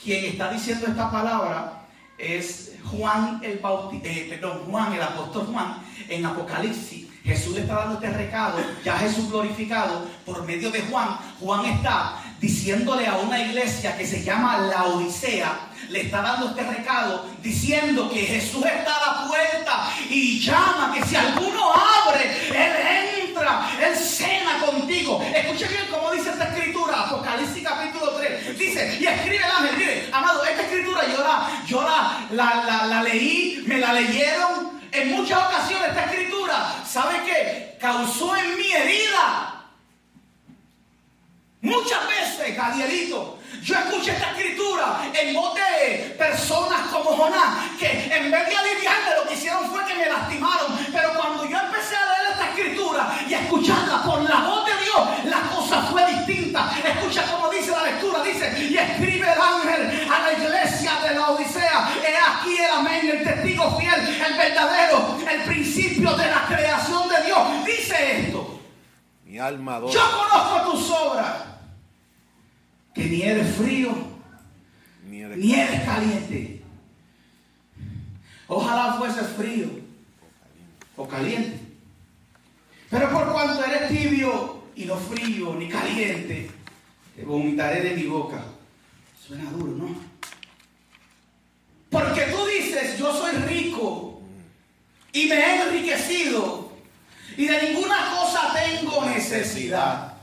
quien 0.01 0.25
está 0.25 0.51
diciendo 0.51 0.87
esta 0.87 1.11
palabra 1.11 1.87
es 2.17 2.73
Juan 2.91 3.39
el 3.43 3.59
Bautista, 3.59 4.09
perdón, 4.29 4.65
Juan 4.69 4.93
el 4.93 5.01
apóstol 5.01 5.47
Juan 5.51 5.77
en 6.07 6.25
Apocalipsis. 6.25 7.07
Jesús 7.23 7.53
le 7.53 7.61
está 7.61 7.75
dando 7.75 7.95
este 7.95 8.09
recado, 8.09 8.57
ya 8.83 8.97
Jesús 8.97 9.29
glorificado 9.29 10.07
por 10.25 10.45
medio 10.45 10.71
de 10.71 10.81
Juan. 10.81 11.17
Juan 11.39 11.65
está 11.65 12.15
diciéndole 12.39 13.05
a 13.05 13.17
una 13.17 13.39
iglesia 13.39 13.97
que 13.97 14.07
se 14.07 14.23
llama 14.23 14.57
la 14.57 14.85
Odisea, 14.85 15.69
le 15.89 16.01
está 16.01 16.21
dando 16.21 16.49
este 16.49 16.63
recado 16.63 17.25
diciendo 17.43 18.09
que 18.09 18.21
Jesús 18.21 18.63
está 18.65 18.95
a 18.95 19.05
la 19.05 19.27
puerta 19.27 19.89
y 20.09 20.39
llama 20.39 20.93
que 20.93 21.05
si 21.05 21.15
alguno 21.15 21.71
abre, 21.73 22.23
Él 22.49 22.55
entra, 22.55 23.08
Él 23.41 23.95
cena 23.95 24.59
contigo. 24.59 25.23
Escuche 25.33 25.67
bien 25.67 25.87
cómo 25.89 26.11
dice 26.11 26.31
esta 26.31 26.45
escritura, 26.55 27.01
Apocalipsis 27.01 27.63
capítulo 27.63 28.11
3. 28.17 28.57
Dice, 28.57 28.97
y 28.99 29.05
escribe 29.05 29.37
el 29.37 29.67
ángel, 29.67 30.09
amado, 30.11 30.43
esta 30.43 30.63
escritura 30.63 31.01
yo 31.65 31.83
la, 31.83 32.85
la, 32.87 33.03
leí, 33.03 33.63
me 33.65 33.77
la 33.77 33.93
leyeron. 33.93 34.79
En 34.91 35.11
muchas 35.11 35.37
ocasiones 35.37 35.89
esta 35.89 36.05
escritura, 36.05 36.83
¿sabe 36.85 37.21
qué? 37.23 37.77
Causó 37.79 38.35
en 38.35 38.57
mí 38.57 38.71
herida. 38.71 39.65
Muchas 41.61 42.07
veces, 42.07 42.57
Gadielito, 42.57 43.37
yo 43.61 43.75
escuché 43.75 44.11
esta 44.11 44.31
escritura 44.31 45.11
en 45.13 45.33
voz 45.33 45.53
de 45.55 46.15
personas 46.17 46.87
como 46.87 47.11
Jonás, 47.15 47.77
que 47.77 47.87
en 47.87 48.31
vez 48.31 48.49
de 48.49 48.55
aliviarme 48.55 49.15
lo 49.21 49.27
que 49.27 49.35
hicieron 49.35 49.69
fue 49.69 49.85
que 49.85 49.95
me 49.95 50.07
lastimaron. 50.07 50.77
Pero 50.91 51.13
cuando 51.15 51.45
yo 51.45 51.59
empecé 51.59 51.95
a 51.95 52.05
leer 52.05 52.18
escritura 52.59 53.19
y 53.27 53.33
escucharla 53.33 54.03
por 54.03 54.21
la 54.27 54.41
voz 54.41 54.65
de 54.65 54.71
Dios, 54.83 55.25
la 55.25 55.41
cosa 55.49 55.81
fue 55.83 56.05
distinta. 56.13 56.71
Escucha 56.85 57.23
cómo 57.31 57.49
dice 57.49 57.71
la 57.71 57.83
lectura, 57.83 58.23
dice, 58.23 58.67
y 58.69 58.77
escribe 58.77 59.27
el 59.31 59.41
ángel 59.41 60.09
a 60.11 60.19
la 60.21 60.33
iglesia 60.33 60.91
de 61.01 61.15
la 61.15 61.29
Odisea. 61.31 61.89
He 62.03 62.15
aquí 62.17 62.57
el 62.57 62.71
amén, 62.71 63.09
el 63.09 63.23
testigo 63.23 63.77
fiel, 63.79 63.99
el 63.99 64.37
verdadero, 64.37 65.17
el 65.31 65.41
principio 65.43 66.11
de 66.15 66.25
la 66.27 66.45
creación 66.47 67.07
de 67.09 67.25
Dios. 67.25 67.65
Dice 67.65 68.19
esto. 68.21 68.59
Mi 69.25 69.37
alma 69.39 69.75
adora. 69.75 69.93
Yo 69.93 70.01
conozco 70.17 70.71
tus 70.71 70.89
obras. 70.91 71.33
Que 72.93 73.05
ni 73.05 73.21
eres 73.21 73.55
frío, 73.55 73.91
Ni 75.05 75.21
eres- 75.21 75.37
ni 75.37 75.53
eres 75.53 75.83
caliente. 75.85 76.63
Ojalá 78.47 78.93
fuese 78.95 79.21
frío 79.21 79.67
o 80.97 81.07
caliente. 81.07 81.58
Pero 82.89 83.09
por 83.11 83.31
cuanto 83.31 83.63
eres 83.63 83.89
tibio 83.89 84.63
y 84.75 84.85
no 84.85 84.95
frío 84.95 85.55
ni 85.55 85.69
caliente, 85.69 86.49
te 87.15 87.23
vomitaré 87.23 87.81
de 87.81 87.95
mi 87.95 88.03
boca. 88.03 88.43
Suena 89.25 89.49
duro, 89.51 89.73
¿no? 89.73 89.95
Porque 91.89 92.21
tú 92.23 92.45
dices, 92.47 92.97
yo 92.97 93.13
soy 93.13 93.35
rico 93.47 94.21
y 95.11 95.27
me 95.27 95.35
he 95.35 95.61
enriquecido 95.61 96.71
y 97.37 97.45
de 97.45 97.61
ninguna 97.63 98.15
cosa 98.15 98.53
tengo 98.53 99.05
necesidad. 99.05 100.13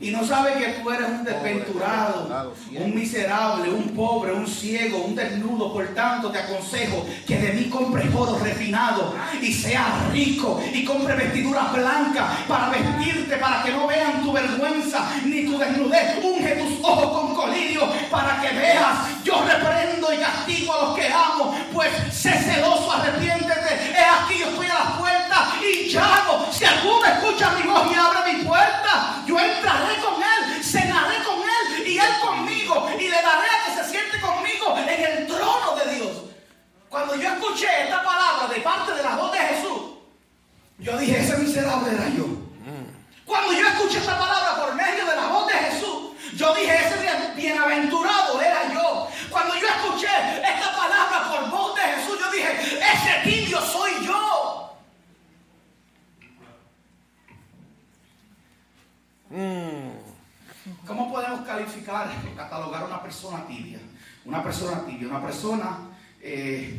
Y 0.00 0.10
no 0.10 0.24
sabe 0.24 0.54
que 0.54 0.80
tú 0.80 0.90
eres 0.90 1.08
un 1.08 1.24
desventurado, 1.24 2.54
un 2.70 2.94
miserable, 2.94 3.70
un 3.70 3.94
pobre, 3.94 4.32
un 4.32 4.46
ciego, 4.46 4.98
un 4.98 5.14
desnudo. 5.14 5.72
Por 5.72 5.86
tanto, 5.88 6.30
te 6.30 6.38
aconsejo 6.38 7.06
que 7.26 7.38
de 7.38 7.52
mí 7.52 7.68
compres 7.68 8.06
oro 8.14 8.38
refinado 8.38 9.14
y 9.40 9.52
seas 9.52 10.10
rico 10.12 10.60
y 10.72 10.84
compre 10.84 11.14
vestiduras 11.14 11.72
blancas 11.72 12.38
para 12.48 12.70
vestirte, 12.70 13.36
para 13.36 13.62
que 13.62 13.72
no 13.72 13.86
vean 13.86 14.22
tu 14.22 14.32
vergüenza 14.32 15.10
ni 15.24 15.44
tu 15.44 15.58
desnudez. 15.58 16.24
Unge 16.24 16.56
tus 16.56 16.84
ojos 16.84 17.20
con 17.20 17.34
colirio 17.34 17.82
para 18.10 18.40
que 18.40 18.56
veas. 18.56 19.22
Yo 19.24 19.44
reprendo 19.44 20.12
y 20.12 20.18
castigo 20.18 20.72
a 20.72 20.84
los 20.84 20.96
que 20.96 21.08
amo, 21.08 21.54
pues 21.72 21.90
sé 22.12 22.32
celoso, 22.32 22.90
arrepiéntete. 22.92 23.92
He 23.94 24.04
aquí 24.04 24.38
yo 24.40 24.48
estoy 24.50 24.66
a 24.66 24.74
la 24.74 24.98
puerta 24.98 25.52
y 25.62 25.92
llamo. 25.92 26.46
Si 26.50 26.64
alguno 26.64 27.04
escucha 27.04 27.50
mi 27.50 27.68
voz 27.68 27.90
y 27.92 27.94
abre 27.94 28.32
mi 28.32 28.44
puerta, 28.44 28.89
entraré 29.40 29.96
con 30.00 30.22
él, 30.22 30.64
cenaré 30.64 31.16
con 31.24 31.38
él 31.40 31.86
y 31.86 31.98
él 31.98 32.12
conmigo 32.20 32.88
y 32.98 33.02
le 33.08 33.10
daré 33.22 33.48
a 33.48 33.64
que 33.66 33.82
se 33.82 33.90
siente 33.90 34.20
conmigo 34.20 34.76
en 34.78 34.88
el 34.88 35.26
trono 35.26 35.76
de 35.76 35.94
Dios. 35.94 36.16
Cuando 36.88 37.14
yo 37.14 37.28
escuché 37.28 37.66
esta 37.84 38.02
palabra 38.02 38.48
de 38.52 38.60
parte 38.60 38.92
de 38.94 39.02
la 39.02 39.16
voz 39.16 39.32
de 39.32 39.38
Jesús, 39.38 39.80
yo 40.78 40.96
dije, 40.98 41.20
ese 41.20 41.36
miserable 41.38 41.92
era 41.92 42.08
yo. 42.08 42.26
Cuando 43.26 43.52
yo 43.52 43.66
escuché 43.68 43.98
esta 43.98 44.18
palabra 44.18 44.56
por 44.64 44.74
medio 44.74 45.04
de 45.06 45.14
la 45.16 45.26
voz 45.26 45.46
de 45.46 45.52
Jesús, 45.52 46.10
yo 46.34 46.54
dije, 46.54 46.74
ese 46.74 46.98
bien- 47.00 47.32
bienaventurado 47.36 48.40
era 48.40 48.72
yo. 48.72 49.08
Cuando 49.30 49.54
yo 49.54 49.68
escuché 49.68 50.08
esta 50.42 50.74
palabra 50.74 51.28
por 51.30 51.50
voz 51.50 51.74
de 51.76 51.82
Jesús, 51.82 52.18
yo 52.18 52.30
dije, 52.32 52.78
ese 52.80 53.20
tibio 53.30 53.60
soy 53.60 54.04
yo. 54.04 54.74
¿Cómo 60.86 61.10
podemos 61.12 61.40
calificar 61.60 62.10
catalogar 62.36 62.82
a 62.82 62.86
una 62.86 63.02
persona 63.02 63.46
tibia? 63.46 63.78
Una 64.24 64.42
persona 64.42 64.84
tibia, 64.86 65.08
una 65.08 65.22
persona 65.22 65.78
eh, 66.22 66.78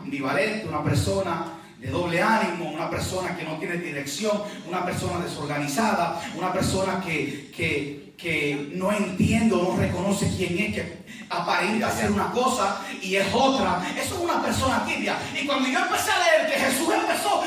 ambivalente, 0.00 0.68
una 0.68 0.82
persona 0.82 1.44
de 1.78 1.90
doble 1.90 2.22
ánimo, 2.22 2.70
una 2.70 2.88
persona 2.88 3.36
que 3.36 3.44
no 3.44 3.58
tiene 3.58 3.76
dirección, 3.76 4.42
una 4.66 4.84
persona 4.84 5.24
desorganizada, 5.24 6.20
una 6.36 6.52
persona 6.52 7.00
que, 7.00 7.50
que, 7.54 8.14
que 8.16 8.70
no 8.74 8.92
entiende 8.92 9.54
o 9.54 9.74
no 9.74 9.76
reconoce 9.76 10.32
quién 10.36 10.58
es, 10.58 10.74
que 10.74 11.04
aparenta 11.28 11.90
ser 11.90 12.10
una 12.10 12.30
cosa 12.30 12.80
y 13.02 13.16
es 13.16 13.26
otra. 13.32 13.82
Eso 13.98 14.14
es 14.14 14.20
una 14.20 14.42
persona 14.42 14.84
tibia. 14.86 15.16
Y 15.34 15.46
cuando 15.46 15.68
yo 15.68 15.78
empecé 15.78 16.10
a 16.10 16.18
leer 16.18 16.52
que 16.52 16.60
Jesús 16.60 16.88
empezó 16.94 17.42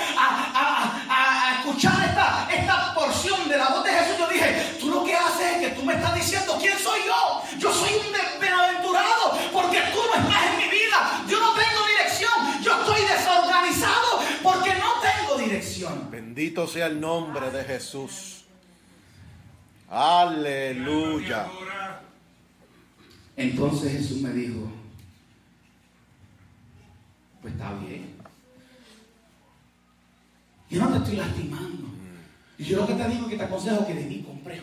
soy 6.87 7.01
yo. 7.05 7.59
Yo 7.59 7.73
soy 7.73 7.93
un 7.93 8.39
bienaventurado 8.39 9.37
porque 9.51 9.79
tú 9.93 9.99
no 10.07 10.21
estás 10.21 10.43
en 10.51 10.57
mi 10.57 10.69
vida. 10.69 11.25
Yo 11.27 11.39
no 11.39 11.53
tengo 11.53 11.81
dirección. 11.87 12.63
Yo 12.63 12.71
estoy 12.79 13.01
desorganizado 13.01 14.19
porque 14.43 14.73
no 14.75 14.91
tengo 15.01 15.37
dirección. 15.37 16.09
Bendito 16.09 16.67
sea 16.67 16.87
el 16.87 16.99
nombre 16.99 17.51
de 17.51 17.63
Jesús. 17.63 18.45
Aleluya. 19.89 21.47
Entonces 23.35 23.91
Jesús 23.91 24.21
me 24.21 24.31
dijo, 24.31 24.69
pues 27.41 27.53
está 27.53 27.73
bien. 27.73 28.15
Yo 30.69 30.81
no 30.81 30.91
te 30.91 30.97
estoy 30.97 31.15
lastimando. 31.15 31.87
Y 32.57 32.63
yo 32.63 32.77
lo 32.77 32.87
que 32.87 32.95
te 32.95 33.07
digo 33.07 33.25
es 33.25 33.29
que 33.29 33.37
te 33.37 33.43
aconsejo 33.43 33.85
que 33.85 33.93
de 33.93 34.05
mí 34.05 34.23
compres. 34.23 34.61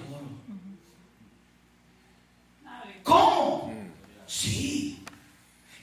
¿Cómo? 3.04 3.72
Sí. 4.26 5.04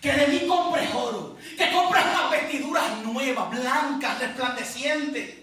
Que 0.02 0.12
de 0.12 0.28
mí 0.28 0.48
compres 0.48 0.90
oro. 0.94 1.38
Que 1.58 1.72
compres 1.72 2.04
unas 2.06 2.32
vestiduras 2.32 2.98
nuevas, 3.04 3.50
blancas, 3.52 4.20
resplandecientes. 4.20 5.36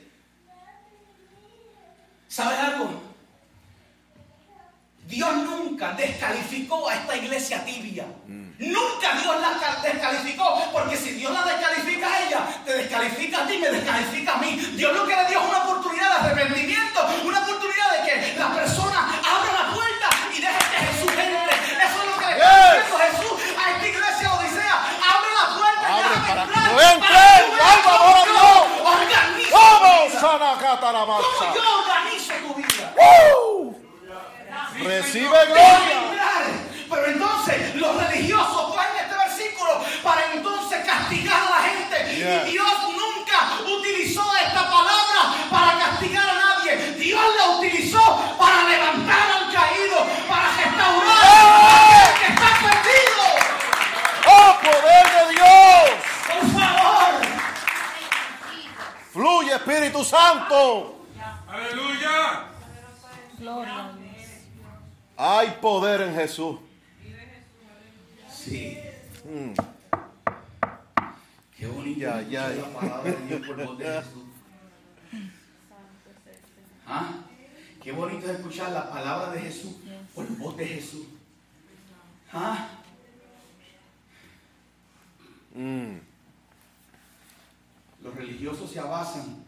¿Sabes 2.28 2.58
algo? 2.58 2.90
Dios 5.06 5.35
nunca 5.37 5.92
descalificó 5.92 6.87
a 6.88 6.94
esta 6.97 7.16
iglesia 7.16 7.64
tibia. 7.64 8.04
Nunca 8.26 9.12
Dios 9.23 9.40
la 9.40 9.58
ca- 9.58 9.80
descalificó. 9.82 10.70
Porque 10.70 10.97
si 10.99 11.12
Dios 11.12 11.32
la 11.32 11.44
descalifica 11.47 12.12
a 12.12 12.26
ella, 12.26 12.62
te 12.66 12.75
descalifica 12.75 13.44
a 13.44 13.47
ti, 13.47 13.56
me 13.58 13.70
descalifica 13.70 14.35
a 14.35 14.38
mí. 14.38 14.56
Dios 14.75 14.92
lo 14.94 15.06
que 15.06 15.16
le 15.16 15.28
dio 15.28 15.40
es 15.40 15.49
una 15.49 15.58
oportunidad 15.64 16.20
de 16.20 16.28
arrepentimiento. 16.30 17.00
Una 17.25 17.38
oportunidad 17.38 17.57
yo 31.54 31.62
organizo 31.78 32.35
tu 32.47 32.54
vida. 32.54 32.95
¡Uh! 33.37 33.75
Recibe 34.85 35.47
gloria. 35.47 36.07
Espíritu 59.78 60.04
Santo! 60.04 61.06
aleluya. 61.47 62.49
Gloria 63.38 63.85
a 63.85 63.92
Dios. 63.92 64.26
Hay 65.16 65.50
poder 65.61 66.00
en 66.00 66.14
Jesús. 66.16 66.58
Sí. 68.28 68.76
Mm. 69.25 69.52
Qué 71.56 71.66
bonito 71.68 72.00
Ya, 72.00 72.20
escuchar 72.20 72.56
ya. 72.56 72.62
la 72.62 72.73
palabra 72.73 73.12
de 73.12 73.26
Dios 73.26 73.47
por 73.47 73.66
voz 73.66 73.78
de 73.78 73.85
Jesús. 73.85 74.25
¿Ah? 76.85 77.09
Qué 77.81 77.92
bonito 77.92 78.26
es 78.26 78.37
escuchar 78.37 78.72
la 78.72 78.90
palabra 78.90 79.31
de 79.31 79.40
Jesús 79.42 79.76
por 80.12 80.26
voz 80.38 80.57
de 80.57 80.66
Jesús. 80.66 81.07
¿Ah? 82.33 82.66
Mm. 85.55 85.98
Los 88.02 88.14
religiosos 88.16 88.72
se 88.72 88.81
abasan 88.81 89.47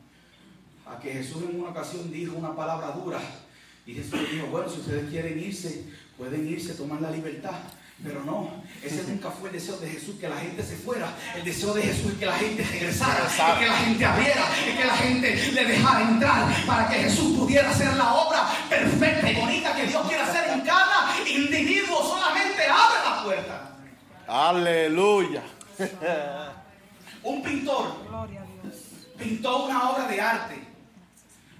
a 0.90 0.98
que 0.98 1.12
Jesús 1.12 1.42
en 1.48 1.60
una 1.60 1.70
ocasión 1.70 2.10
dijo 2.10 2.36
una 2.36 2.54
palabra 2.54 2.90
dura. 2.92 3.20
Y 3.86 3.94
Jesús 3.94 4.20
le 4.20 4.28
dijo, 4.28 4.46
bueno, 4.48 4.68
si 4.68 4.80
ustedes 4.80 5.08
quieren 5.08 5.38
irse, 5.38 5.84
pueden 6.18 6.46
irse, 6.46 6.74
tomar 6.74 7.00
la 7.00 7.10
libertad. 7.10 7.58
Pero 8.02 8.24
no, 8.24 8.62
ese 8.82 9.04
nunca 9.04 9.30
fue 9.30 9.50
el 9.50 9.56
deseo 9.56 9.76
de 9.76 9.90
Jesús, 9.90 10.16
que 10.18 10.26
la 10.26 10.38
gente 10.38 10.62
se 10.62 10.74
fuera. 10.76 11.14
El 11.36 11.44
deseo 11.44 11.74
de 11.74 11.82
Jesús 11.82 12.12
es 12.12 12.18
que 12.18 12.24
la 12.24 12.38
gente 12.38 12.64
regresara, 12.64 13.26
es 13.26 13.58
que 13.58 13.66
la 13.66 13.76
gente 13.76 14.04
abriera, 14.06 14.44
es 14.66 14.78
que 14.78 14.84
la 14.86 14.96
gente 14.96 15.52
le 15.52 15.64
dejara 15.66 16.08
entrar 16.08 16.66
para 16.66 16.88
que 16.88 16.94
Jesús 16.94 17.36
pudiera 17.36 17.68
hacer 17.68 17.94
la 17.96 18.14
obra 18.14 18.48
perfecta 18.70 19.30
y 19.30 19.36
bonita 19.36 19.76
que 19.76 19.86
Dios 19.86 20.06
quiere 20.08 20.22
hacer 20.22 20.48
en 20.48 20.60
cada 20.62 21.28
individuo. 21.28 22.02
Solamente 22.02 22.62
abre 22.62 22.98
la 23.04 23.22
puerta. 23.22 23.76
Aleluya. 24.26 25.42
Un 27.22 27.42
pintor 27.42 28.06
Gloria 28.08 28.40
a 28.40 28.62
Dios. 28.62 28.76
pintó 29.18 29.66
una 29.66 29.90
obra 29.90 30.06
de 30.08 30.20
arte 30.22 30.59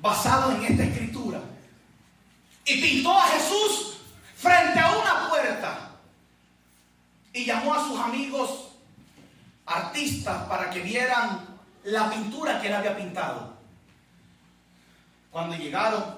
basado 0.00 0.52
en 0.52 0.64
esta 0.64 0.84
escritura 0.84 1.40
y 2.64 2.80
pintó 2.80 3.18
a 3.18 3.26
Jesús 3.28 3.98
frente 4.36 4.78
a 4.78 4.96
una 4.96 5.28
puerta 5.28 5.90
y 7.32 7.44
llamó 7.44 7.74
a 7.74 7.86
sus 7.86 7.98
amigos 7.98 8.68
artistas 9.66 10.48
para 10.48 10.70
que 10.70 10.80
vieran 10.80 11.46
la 11.84 12.10
pintura 12.10 12.60
que 12.60 12.68
él 12.68 12.74
había 12.74 12.96
pintado. 12.96 13.54
Cuando 15.30 15.56
llegaron 15.56 16.16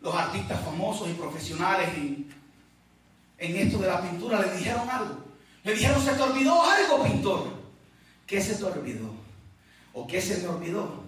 los 0.00 0.14
artistas 0.14 0.60
famosos 0.62 1.08
y 1.08 1.14
profesionales 1.14 1.88
en, 1.96 3.56
esto 3.56 3.78
de 3.78 3.88
la 3.88 4.02
pintura, 4.02 4.40
le 4.40 4.56
dijeron 4.56 4.88
algo. 4.88 5.16
Le 5.64 5.74
dijeron, 5.74 6.02
se 6.02 6.12
te 6.12 6.22
olvidó 6.22 6.62
algo, 6.62 7.02
pintor. 7.02 7.48
¿Qué 8.26 8.40
se 8.40 8.54
te 8.56 8.64
olvidó? 8.64 9.10
¿O 9.94 10.06
qué 10.06 10.20
se 10.20 10.38
me 10.42 10.48
olvidó? 10.48 11.03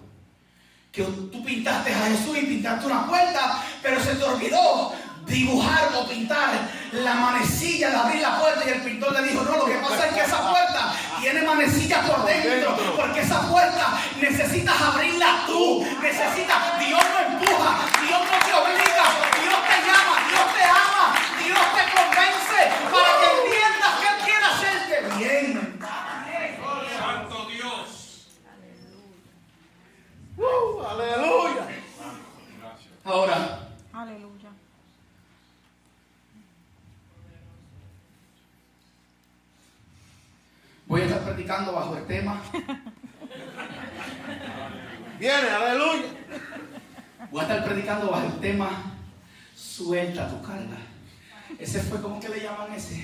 Que 0.97 1.03
tú 1.03 1.45
pintaste 1.45 1.93
a 1.93 1.99
Jesús 2.07 2.35
y 2.41 2.45
pintaste 2.47 2.87
una 2.87 3.05
puerta, 3.05 3.63
pero 3.83 4.01
se 4.03 4.15
te 4.15 4.23
olvidó 4.23 4.91
dibujar 5.27 5.89
o 5.95 6.07
pintar 6.07 6.49
la 6.91 7.13
manecilla 7.13 7.91
de 7.91 7.95
abrir 7.97 8.21
la 8.23 8.39
puerta 8.39 8.63
y 8.65 8.69
el 8.71 8.81
pintor 8.81 9.13
le 9.13 9.21
dijo, 9.27 9.43
no, 9.43 9.57
lo 9.57 9.65
que 9.65 9.75
pasa 9.75 10.07
es 10.07 10.13
que 10.15 10.21
esa 10.21 10.49
puerta 10.49 10.93
tiene 11.21 11.43
manecilla 11.43 12.01
por 12.01 12.25
dentro, 12.25 12.75
porque 12.95 13.19
esa 13.21 13.41
puerta 13.47 13.99
necesitas 14.19 14.81
abrirla 14.81 15.43
tú, 15.45 15.85
necesitas, 16.01 16.79
Dios 16.79 16.99
no 17.13 17.19
empuja, 17.35 17.77
Dios 18.07 18.19
no 18.19 18.37
te 18.47 18.53
obliga, 18.53 19.05
Dios 19.43 19.59
te 19.69 19.77
llama, 19.85 20.15
Dios 20.29 20.47
te 20.57 20.63
ama, 20.63 21.05
Dios 21.45 21.65
te 21.75 21.83
convence 21.93 22.61
para 22.89 23.11
que 23.19 23.27
entiendas 23.37 23.93
que 24.01 24.07
Él 24.07 24.19
quiere 24.25 24.45
hacerte 24.45 25.17
bien. 25.19 25.79
Santo 26.97 27.45
Dios. 27.45 28.27
Uh, 30.37 30.83
aleluya. 30.87 31.63
Ahora, 33.03 33.59
Aleluya. 33.93 34.49
voy 40.85 41.01
a 41.01 41.05
estar 41.05 41.21
predicando 41.23 41.73
bajo 41.73 41.97
el 41.97 42.05
tema, 42.05 42.41
Viene, 45.19 45.49
aleluya. 45.49 46.03
voy 47.31 47.39
a 47.39 47.43
estar 47.43 47.65
predicando 47.65 48.11
bajo 48.11 48.27
el 48.27 48.39
tema, 48.39 48.69
suelta 49.55 50.29
tu 50.29 50.41
carga. 50.43 50.77
Ese 51.59 51.79
fue, 51.81 51.99
¿cómo 52.01 52.19
que 52.19 52.29
le 52.29 52.41
llaman 52.41 52.71
ese? 52.73 52.95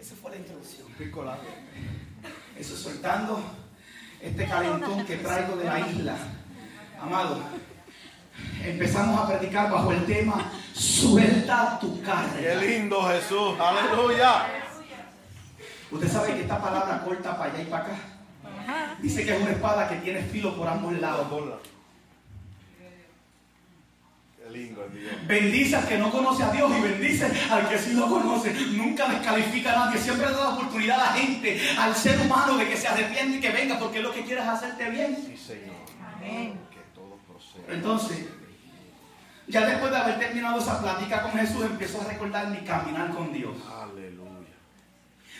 Esa 0.00 0.14
fue 0.14 0.30
la 0.30 0.36
introducción. 0.36 0.86
Eso 2.56 2.76
soltando 2.76 3.42
este 4.20 4.46
calentón 4.46 5.04
que 5.04 5.16
traigo 5.16 5.56
de 5.56 5.64
la 5.64 5.80
isla. 5.80 6.14
Amado, 7.00 7.40
empezamos 8.62 9.18
a 9.20 9.28
predicar 9.28 9.70
bajo 9.70 9.90
el 9.92 10.04
tema, 10.06 10.50
suelta 10.74 11.78
tu 11.80 12.00
Qué 12.00 12.06
carga. 12.06 12.54
lindo 12.60 13.02
Jesús. 13.08 13.58
Aleluya. 13.58 14.46
Usted 15.90 16.08
sabe 16.08 16.34
que 16.34 16.42
esta 16.42 16.60
palabra 16.62 17.02
corta 17.04 17.36
para 17.36 17.52
allá 17.52 17.62
y 17.62 17.66
para 17.66 17.84
acá. 17.84 17.94
Dice 19.00 19.24
que 19.24 19.34
es 19.36 19.42
una 20.00 20.00
espada 20.00 20.00
que 20.00 20.04
tiene 20.04 20.22
filo 20.22 20.56
por 20.56 20.68
ambos 20.68 20.98
lados. 20.98 21.26
Qué 24.36 24.50
lindo 24.50 24.84
es 24.84 24.94
Dios. 24.94 25.12
Bendice 25.26 25.76
al 25.76 25.86
que 25.86 25.98
no 25.98 26.10
conoce 26.10 26.42
a 26.42 26.50
Dios 26.50 26.70
y 26.76 26.80
bendice 26.80 27.26
al 27.50 27.68
que 27.68 27.78
sí 27.78 27.92
lo 27.92 28.08
conoce. 28.08 28.52
Nunca 28.72 29.08
descalifica 29.08 29.72
a 29.72 29.86
nadie. 29.86 30.00
Siempre 30.00 30.26
da 30.26 30.38
la 30.38 30.48
oportunidad 30.50 31.00
a 31.00 31.04
la 31.04 31.12
gente, 31.12 31.60
al 31.78 31.94
ser 31.94 32.20
humano, 32.20 32.56
de 32.56 32.68
que 32.68 32.76
se 32.76 32.88
arrepiente 32.88 33.38
y 33.38 33.40
que 33.40 33.50
venga, 33.50 33.78
porque 33.78 34.00
lo 34.00 34.12
que 34.12 34.24
quiere 34.24 34.40
es 34.40 34.48
hacerte 34.48 34.90
bien. 34.90 35.16
Sí, 35.16 35.36
Señor. 35.36 35.76
Amén. 36.16 36.58
Que 36.70 36.80
todo 36.94 37.18
proceda. 37.26 37.74
Entonces, 37.74 38.26
Ya 39.46 39.66
después 39.66 39.90
de 39.90 39.96
haber 39.96 40.18
terminado 40.18 40.60
esa 40.60 40.80
plática 40.80 41.22
con 41.22 41.32
Jesús, 41.32 41.64
empiezo 41.64 42.00
a 42.00 42.04
recordar 42.04 42.48
mi 42.48 42.58
caminar 42.58 43.10
con 43.10 43.32
Dios. 43.32 43.56
Aleluya. 43.82 44.54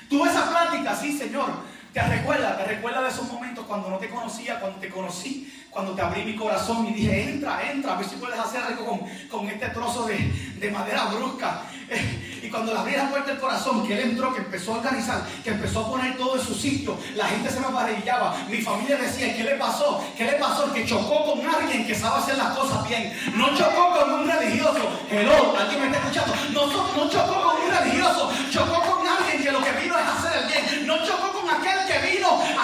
Tuve 0.08 0.28
esa 0.28 0.50
plática, 0.50 0.96
sí, 0.96 1.16
Señor. 1.16 1.48
Te 1.92 2.00
recuerda, 2.02 2.56
te 2.56 2.64
recuerda 2.64 3.02
de 3.02 3.08
esos 3.08 3.32
momentos 3.32 3.66
cuando 3.66 3.90
no 3.90 3.98
te 3.98 4.08
conocía, 4.08 4.60
cuando 4.60 4.78
te 4.78 4.88
conocí, 4.88 5.52
cuando 5.70 5.92
te 5.92 6.02
abrí 6.02 6.22
mi 6.22 6.36
corazón 6.36 6.86
y 6.86 6.92
dije, 6.92 7.30
entra, 7.30 7.68
entra, 7.68 7.94
a 7.94 7.96
ver 7.96 8.08
si 8.08 8.14
puedes 8.14 8.38
hacer 8.38 8.62
algo 8.62 8.86
con, 8.86 9.00
con 9.28 9.48
este 9.48 9.68
trozo 9.70 10.06
de, 10.06 10.16
de 10.16 10.70
madera 10.70 11.06
brusca. 11.06 11.62
y 12.42 12.48
cuando 12.48 12.72
le 12.72 12.78
abrí 12.78 12.92
la 12.92 13.10
puerta 13.10 13.32
del 13.32 13.40
corazón, 13.40 13.84
que 13.86 13.94
él 13.94 14.10
entró, 14.10 14.32
que 14.32 14.40
empezó 14.40 14.74
a 14.74 14.76
organizar, 14.78 15.26
que 15.42 15.50
empezó 15.50 15.80
a 15.80 15.90
poner 15.90 16.16
todo 16.16 16.36
en 16.36 16.46
su 16.46 16.54
sitio, 16.54 16.96
la 17.16 17.26
gente 17.26 17.50
se 17.50 17.58
me 17.58 17.68
maravillaba. 17.68 18.36
Mi 18.48 18.62
familia 18.62 18.96
decía, 18.96 19.36
¿qué 19.36 19.42
le 19.42 19.56
pasó? 19.56 20.04
¿Qué 20.16 20.24
le 20.24 20.32
pasó? 20.34 20.72
Que 20.72 20.86
chocó 20.86 21.24
con 21.24 21.44
alguien 21.44 21.86
que 21.86 21.94
sabe 21.96 22.18
hacer 22.18 22.36
las 22.36 22.56
cosas 22.56 22.88
bien. 22.88 23.12
No 23.34 23.48
chocó 23.56 23.98
con 23.98 24.12
un 24.12 24.28
religioso. 24.28 24.88
Hello, 25.10 25.56
alguien 25.58 25.80
me 25.80 25.86
está 25.86 25.98
escuchando. 25.98 26.34
No, 26.52 26.66
no 26.66 27.10
chocó 27.10 27.42
con 27.42 27.62
un 27.62 27.70
religioso, 27.76 28.30
chocó 28.50 28.80
con 28.80 28.89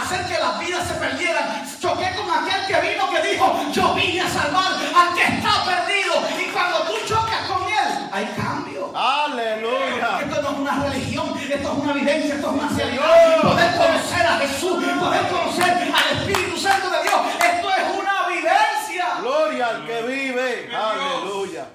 hacer 0.06 0.24
que 0.26 0.38
las 0.38 0.60
vidas 0.60 0.86
se 0.86 0.94
perdieran. 0.94 1.66
Choqué 1.80 2.14
con 2.14 2.30
aquel 2.30 2.66
que 2.66 2.88
vino 2.88 3.10
que 3.10 3.22
dijo, 3.22 3.72
yo 3.72 3.94
vine 3.94 4.20
a 4.20 4.28
salvar 4.28 4.72
al 4.72 5.14
que 5.14 5.22
está 5.22 5.64
perdido. 5.64 6.14
Y 6.38 6.50
cuando 6.52 6.78
tú 6.82 6.94
chocas 7.06 7.46
con 7.48 7.62
él, 7.64 8.08
hay 8.12 8.26
cambio. 8.36 8.92
Aleluya. 8.96 10.20
Esto 10.20 10.42
no 10.42 10.50
es 10.50 10.58
una 10.58 10.84
religión, 10.84 11.38
esto 11.38 11.72
es 11.72 11.78
una 11.78 11.92
vivencia, 11.92 12.34
esto 12.36 12.46
es 12.48 12.54
una 12.54 12.68
realidad. 12.68 13.42
Poder 13.42 13.76
conocer 13.76 14.26
a 14.26 14.38
Jesús, 14.38 14.84
poder 15.00 15.28
conocer 15.28 15.92
al 15.94 16.18
Espíritu 16.18 16.56
Santo 16.56 16.90
de 16.90 17.02
Dios, 17.02 17.20
esto 17.34 17.70
es 17.70 17.98
una 17.98 18.28
vivencia. 18.28 19.06
Gloria 19.20 19.68
al 19.68 19.86
que 19.86 20.02
vive. 20.02 20.70
Aleluya. 20.74 21.66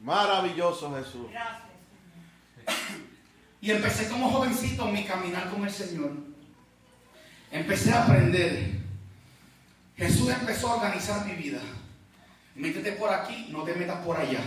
Maravilloso 0.00 0.94
Jesús. 0.96 1.28
Y 3.64 3.70
empecé 3.70 4.10
como 4.10 4.30
jovencito 4.30 4.84
mi 4.88 5.04
caminar 5.04 5.48
con 5.48 5.64
el 5.64 5.70
Señor. 5.70 6.12
Empecé 7.50 7.92
a 7.92 8.04
aprender. 8.04 8.72
Jesús 9.96 10.28
empezó 10.28 10.68
a 10.68 10.74
organizar 10.74 11.24
mi 11.24 11.32
vida. 11.32 11.62
Métete 12.54 12.92
por 12.92 13.10
aquí, 13.10 13.46
no 13.48 13.62
te 13.62 13.72
metas 13.72 14.04
por 14.04 14.18
allá. 14.18 14.40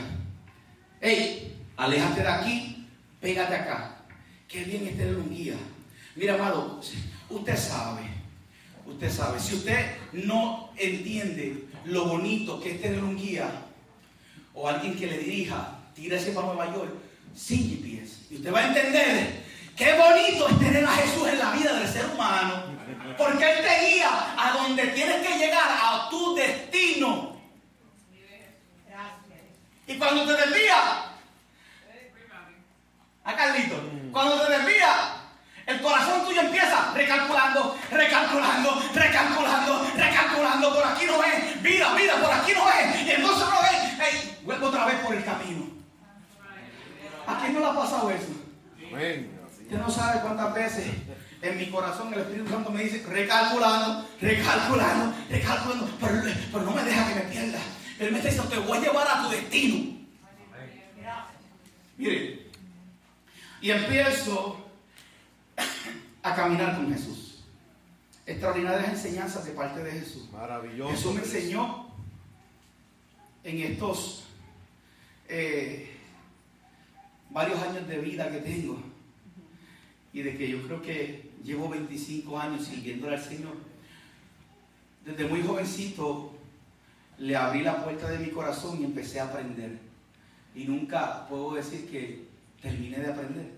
Ey, 1.01 1.58
aléjate 1.77 2.21
de 2.21 2.27
aquí, 2.27 2.88
pégate 3.19 3.56
acá. 3.56 3.95
Qué 4.47 4.63
bien 4.65 4.86
es 4.86 4.95
tener 4.95 5.17
un 5.17 5.32
guía. 5.32 5.56
Mira, 6.15 6.36
amado, 6.36 6.80
usted 7.32 7.58
sabe, 7.58 8.03
usted 8.86 9.10
sabe, 9.10 9.39
si 9.39 9.56
usted 9.56 9.95
no 10.13 10.69
entiende 10.77 11.65
lo 11.86 12.06
bonito 12.06 12.62
que 12.62 12.75
es 12.75 12.82
tener 12.84 13.03
un 13.03 13.17
guía 13.17 13.49
o 14.53 14.67
alguien 14.67 14.95
que 14.95 15.08
le 15.08 15.17
dirija, 15.17 15.80
tírese 15.95 16.34
para 16.34 16.45
Nueva 16.45 16.71
York 16.71 17.07
sin 17.35 17.69
GPS. 17.69 18.17
Y 18.29 18.35
usted 18.37 18.53
va 18.53 18.59
a 18.59 18.67
entender 18.67 19.43
qué 19.75 19.93
bonito 19.93 20.49
es 20.49 20.59
tener 20.59 20.85
a 20.85 20.91
Jesús 20.91 21.27
en 21.27 21.39
la 21.39 21.51
vida 21.51 21.73
del 21.73 21.87
ser 21.87 22.05
humano. 22.07 22.77
Porque 23.17 23.51
Él 23.51 23.65
te 23.65 23.87
guía 23.87 24.09
a 24.37 24.51
donde 24.51 24.87
tienes 24.87 25.27
que 25.27 25.37
llegar, 25.37 25.69
a 25.69 26.07
tu 26.09 26.35
destino. 26.35 27.37
Y 29.87 29.97
cuando 29.97 30.25
te 30.25 30.33
desvía, 30.33 31.05
a 33.23 33.35
Carlito, 33.35 33.75
cuando 34.11 34.41
te 34.45 34.51
desvía, 34.51 35.17
el 35.65 35.81
corazón 35.81 36.25
tuyo 36.25 36.41
empieza 36.41 36.93
recalculando, 36.93 37.77
recalculando, 37.91 38.83
recalculando, 38.93 39.91
recalculando. 39.95 40.73
Por 40.73 40.85
aquí 40.85 41.05
no 41.05 41.23
es, 41.23 41.61
vida, 41.61 41.93
vida, 41.93 42.15
por 42.21 42.31
aquí 42.31 42.53
no 42.53 42.69
es. 42.69 43.01
Y 43.05 43.11
entonces 43.11 43.47
uno 43.47 43.61
ve, 43.61 43.97
hey, 43.99 44.39
vuelvo 44.43 44.67
otra 44.67 44.85
vez 44.85 44.95
por 44.99 45.13
el 45.13 45.25
camino. 45.25 45.76
¿A 47.27 47.39
quién 47.41 47.53
no 47.53 47.59
le 47.59 47.65
ha 47.65 47.75
pasado 47.75 48.09
eso? 48.09 48.27
Usted 48.87 49.77
no 49.77 49.89
sabe 49.89 50.21
cuántas 50.21 50.53
veces 50.53 50.87
en 51.41 51.57
mi 51.57 51.69
corazón 51.69 52.13
el 52.13 52.21
Espíritu 52.21 52.49
Santo 52.49 52.71
me 52.71 52.83
dice, 52.83 53.05
recalculando, 53.05 54.07
recalculando, 54.21 55.15
recalculando, 55.29 55.89
pero, 55.99 56.21
pero 56.51 56.63
no 56.63 56.71
me 56.71 56.83
deja 56.83 57.07
que 57.09 57.15
me 57.15 57.21
pierda. 57.31 57.59
Él 57.99 58.11
me 58.11 58.17
está 58.17 58.29
diciendo, 58.29 58.49
te 58.49 58.59
voy 58.59 58.77
a 58.77 58.81
llevar 58.81 59.07
a 59.07 59.23
tu 59.23 59.29
destino. 59.29 59.97
Mire, 61.97 62.47
y 63.59 63.71
empiezo 63.71 64.65
a 66.23 66.35
caminar 66.35 66.75
con 66.75 66.93
Jesús. 66.93 67.43
Extraordinarias 68.25 68.89
enseñanzas 68.89 69.45
de 69.45 69.51
parte 69.51 69.83
de 69.83 69.91
Jesús. 69.91 70.29
Maravilloso. 70.31 70.91
Jesús 70.91 71.13
me 71.13 71.21
enseñó 71.21 71.87
en 73.43 73.61
estos 73.61 74.25
eh, 75.27 75.96
varios 77.29 77.61
años 77.61 77.87
de 77.87 77.97
vida 77.99 78.31
que 78.31 78.39
tengo 78.39 78.77
y 80.13 80.21
de 80.21 80.37
que 80.37 80.49
yo 80.49 80.61
creo 80.63 80.81
que 80.81 81.29
llevo 81.43 81.69
25 81.69 82.39
años 82.39 82.65
sirviéndole 82.65 83.15
al 83.15 83.23
Señor. 83.23 83.55
Desde 85.05 85.25
muy 85.25 85.41
jovencito 85.41 86.33
le 87.19 87.35
abrí 87.35 87.61
la 87.61 87.83
puerta 87.83 88.09
de 88.09 88.19
mi 88.19 88.29
corazón 88.31 88.81
y 88.81 88.85
empecé 88.85 89.19
a 89.19 89.25
aprender. 89.25 89.79
Y 90.55 90.65
nunca 90.65 91.27
puedo 91.27 91.53
decir 91.53 91.89
que 91.89 92.25
terminé 92.61 92.97
de 92.97 93.11
aprender 93.11 93.51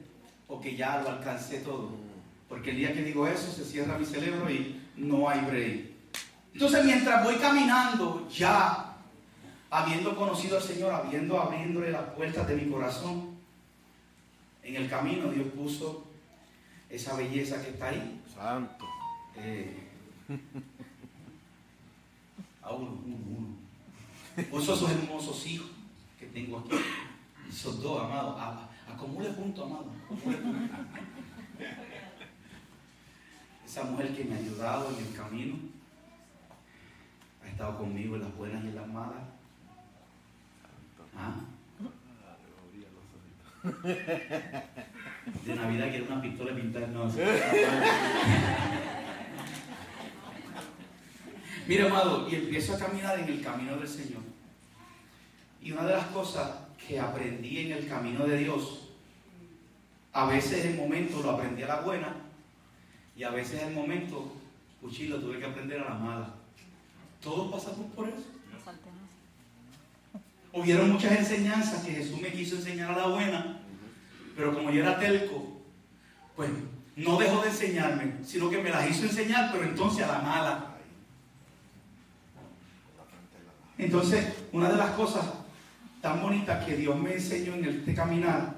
o 0.48 0.60
que 0.60 0.76
ya 0.76 1.02
lo 1.02 1.10
alcancé 1.10 1.60
todo. 1.60 1.92
Porque 2.48 2.72
el 2.72 2.78
día 2.78 2.94
que 2.94 3.04
digo 3.04 3.28
eso 3.28 3.52
se 3.52 3.64
cierra 3.64 3.98
mi 3.98 4.06
cerebro 4.06 4.50
y 4.50 4.82
no 4.98 5.30
hay 5.30 5.42
break. 5.42 5.90
Entonces 6.54 6.84
mientras 6.84 7.24
voy 7.24 7.36
caminando 7.36 8.28
ya, 8.30 8.98
habiendo 9.70 10.16
conocido 10.16 10.58
al 10.58 10.64
Señor, 10.64 10.94
habiendo 10.94 11.40
abriéndole 11.40 11.92
las 11.92 12.04
puertas 12.12 12.48
de 12.48 12.56
mi 12.56 12.70
corazón, 12.70 13.29
en 14.70 14.84
el 14.84 14.90
camino 14.90 15.30
Dios 15.32 15.48
puso 15.50 16.06
esa 16.90 17.16
belleza 17.16 17.62
que 17.64 17.70
está 17.72 17.90
ahí. 17.90 18.22
Santo. 18.34 18.86
Eh, 19.36 19.88
a 22.62 22.72
uno, 22.74 22.92
uno, 23.06 23.16
uno. 23.38 23.48
Puso 24.50 24.74
esos 24.74 24.90
hermosos 24.92 25.46
hijos 25.48 25.70
que 26.20 26.26
tengo 26.28 26.60
aquí. 26.60 26.76
Esos 27.50 27.82
dos, 27.82 28.02
amado. 28.04 28.38
A- 28.38 28.70
Acumule 28.92 29.30
punto, 29.30 29.64
amado. 29.66 29.92
acumule. 30.06 30.38
Esa 33.66 33.84
mujer 33.84 34.16
que 34.16 34.24
me 34.24 34.36
ha 34.36 34.40
ayudado 34.40 34.90
en 34.98 35.06
el 35.06 35.14
camino. 35.16 35.56
Ha 37.44 37.48
estado 37.48 37.78
conmigo 37.78 38.16
en 38.16 38.22
las 38.24 38.36
buenas 38.36 38.64
y 38.64 38.68
en 38.68 38.76
las 38.76 38.88
malas. 38.88 39.24
¿Ah? 41.16 41.36
De 43.64 45.56
Navidad 45.56 45.90
quiero 45.90 46.06
una 46.06 46.22
pistola 46.22 46.56
pintada. 46.56 46.88
Mira, 51.68 51.86
amado, 51.86 52.28
y 52.30 52.36
empiezo 52.36 52.74
a 52.76 52.80
caminar 52.80 53.20
en 53.20 53.28
el 53.28 53.42
camino 53.42 53.76
del 53.78 53.88
Señor. 53.88 54.22
Y 55.62 55.72
una 55.72 55.86
de 55.86 55.94
las 55.94 56.08
cosas 56.08 56.52
que 56.88 57.00
aprendí 57.00 57.60
en 57.60 57.74
el 57.74 57.88
camino 57.88 58.26
de 58.26 58.38
Dios, 58.38 58.90
a 60.14 60.26
veces 60.26 60.66
el 60.66 60.76
momento 60.76 61.22
lo 61.22 61.32
aprendí 61.32 61.62
a 61.64 61.68
la 61.68 61.82
buena 61.82 62.16
y 63.16 63.24
a 63.24 63.30
veces 63.30 63.62
el 63.64 63.74
momento, 63.74 64.34
cuchillo, 64.82 65.20
tuve 65.20 65.40
que 65.40 65.46
aprender 65.46 65.82
a 65.82 65.90
la 65.90 65.96
mala. 65.96 66.34
Todos 67.22 67.52
pasamos 67.52 67.92
por 67.94 68.08
eso. 68.08 68.26
Hubieron 70.60 70.92
muchas 70.92 71.14
enseñanzas 71.14 71.86
que 71.86 71.94
Jesús 71.94 72.20
me 72.20 72.34
quiso 72.34 72.58
enseñar 72.58 72.92
a 72.92 72.98
la 72.98 73.08
buena, 73.08 73.62
pero 74.36 74.54
como 74.54 74.70
yo 74.72 74.82
era 74.82 75.00
telco, 75.00 75.62
pues 76.36 76.50
no 76.98 77.18
dejó 77.18 77.42
de 77.42 77.48
enseñarme, 77.48 78.16
sino 78.26 78.50
que 78.50 78.58
me 78.62 78.70
las 78.70 78.90
hizo 78.90 79.04
enseñar, 79.04 79.54
pero 79.54 79.64
entonces 79.64 80.04
a 80.04 80.12
la 80.12 80.20
mala. 80.20 80.76
Entonces, 83.78 84.34
una 84.52 84.70
de 84.70 84.76
las 84.76 84.90
cosas 84.92 85.26
tan 86.02 86.22
bonitas 86.22 86.66
que 86.66 86.76
Dios 86.76 87.00
me 87.00 87.14
enseñó 87.14 87.54
en 87.54 87.64
este 87.64 87.96
caminar 87.96 88.56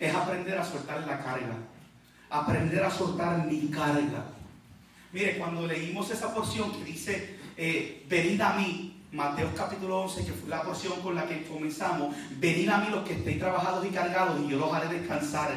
es 0.00 0.14
aprender 0.14 0.56
a 0.56 0.64
soltar 0.64 1.06
la 1.06 1.22
carga, 1.22 1.58
aprender 2.30 2.82
a 2.82 2.90
soltar 2.90 3.46
mi 3.46 3.68
carga. 3.68 4.24
Mire, 5.12 5.36
cuando 5.36 5.66
leímos 5.66 6.10
esa 6.10 6.32
porción 6.32 6.72
que 6.72 6.84
dice, 6.84 7.38
eh, 7.54 8.06
venid 8.08 8.40
a 8.40 8.54
mí, 8.54 8.91
Mateo 9.12 9.50
capítulo 9.54 10.04
11, 10.04 10.24
que 10.24 10.32
fue 10.32 10.48
la 10.48 10.62
porción 10.62 10.98
con 11.02 11.14
la 11.14 11.26
que 11.26 11.44
comenzamos, 11.44 12.16
venid 12.38 12.66
a 12.70 12.78
mí 12.78 12.86
los 12.90 13.04
que 13.06 13.12
estéis 13.12 13.38
trabajados 13.38 13.84
y 13.84 13.90
cargados 13.90 14.40
y 14.40 14.48
yo 14.48 14.58
los 14.58 14.72
haré 14.72 14.88
descansar. 14.88 15.50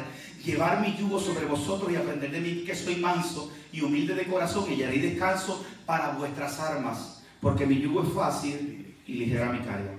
Llevar 0.44 0.82
mi 0.82 0.94
yugo 0.94 1.18
sobre 1.18 1.46
vosotros 1.46 1.90
y 1.90 1.96
aprender 1.96 2.30
de 2.30 2.40
mí 2.40 2.64
que 2.66 2.74
soy 2.74 2.96
manso 2.96 3.50
y 3.72 3.80
humilde 3.80 4.14
de 4.14 4.26
corazón 4.26 4.66
y 4.68 4.74
hallaréis 4.74 5.02
descanso 5.04 5.64
para 5.86 6.10
vuestras 6.10 6.60
armas, 6.60 7.22
porque 7.40 7.64
mi 7.64 7.80
yugo 7.80 8.02
es 8.02 8.12
fácil 8.12 8.94
y 9.06 9.14
ligera 9.14 9.50
mi 9.50 9.60
carga. 9.60 9.94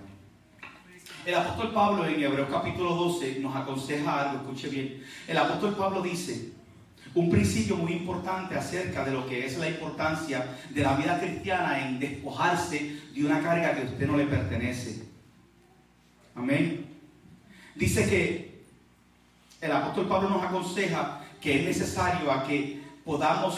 El 1.26 1.34
apóstol 1.34 1.74
Pablo 1.74 2.06
en 2.06 2.22
Hebreos 2.22 2.50
capítulo 2.52 2.94
12 2.94 3.40
nos 3.40 3.56
aconseja 3.56 4.22
algo, 4.22 4.44
escuche 4.44 4.70
bien. 4.70 5.04
El 5.28 5.38
apóstol 5.38 5.76
Pablo 5.76 6.04
dice 6.04 6.52
un 7.16 7.30
principio 7.30 7.76
muy 7.76 7.94
importante 7.94 8.56
acerca 8.56 9.04
de 9.04 9.12
lo 9.12 9.28
que 9.28 9.46
es 9.46 9.58
la 9.58 9.70
importancia 9.70 10.46
de 10.70 10.82
la 10.82 10.96
vida 10.96 11.20
cristiana 11.20 11.88
en 11.88 12.00
despojarse 12.00 13.00
de 13.14 13.26
una 13.26 13.42
carga 13.42 13.74
que 13.74 13.82
a 13.82 13.86
usted 13.86 14.08
no 14.08 14.18
le 14.18 14.26
pertenece. 14.26 15.04
Amén. 16.36 16.86
Dice 17.76 18.08
que 18.08 18.64
el 19.62 19.72
apóstol 19.72 20.08
Pablo 20.08 20.30
nos 20.30 20.44
aconseja 20.44 21.22
que 21.42 21.60
es 21.60 21.66
necesario 21.66 22.32
a 22.32 22.46
que 22.46 22.82
podamos 23.04 23.56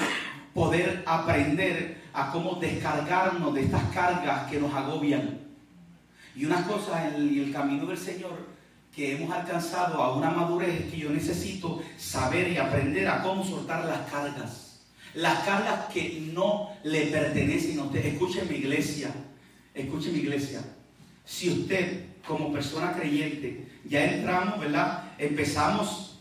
poder 0.54 1.04
aprender 1.06 2.04
a 2.14 2.32
cómo 2.32 2.56
descargarnos 2.56 3.54
de 3.54 3.64
estas 3.64 3.84
cargas 3.94 4.50
que 4.50 4.60
nos 4.60 4.74
agobian. 4.74 5.40
Y 6.36 6.46
una 6.46 6.66
cosa 6.66 7.08
en 7.08 7.16
el 7.16 7.52
camino 7.52 7.86
del 7.86 7.98
Señor 7.98 8.48
hemos 9.06 9.32
alcanzado 9.32 10.02
a 10.02 10.16
una 10.16 10.30
madurez 10.30 10.90
que 10.92 10.98
yo 10.98 11.10
necesito 11.10 11.82
saber 11.98 12.52
y 12.52 12.58
aprender 12.58 13.08
a 13.08 13.22
cómo 13.22 13.44
soltar 13.44 13.86
las 13.86 14.10
cargas. 14.10 14.82
Las 15.14 15.40
cargas 15.44 15.86
que 15.94 16.30
no 16.34 16.70
le 16.84 17.08
pertenecen 17.08 17.80
a 17.80 17.84
usted. 17.84 18.06
Escuche 18.06 18.44
mi 18.44 18.58
iglesia, 18.58 19.12
escuche 19.74 20.12
mi 20.12 20.20
iglesia. 20.20 20.62
Si 21.26 21.50
usted 21.50 22.06
como 22.28 22.52
persona 22.52 22.94
creyente 22.94 23.68
ya 23.86 24.06
entramos, 24.06 24.60
¿verdad? 24.60 25.12
Empezamos 25.18 26.20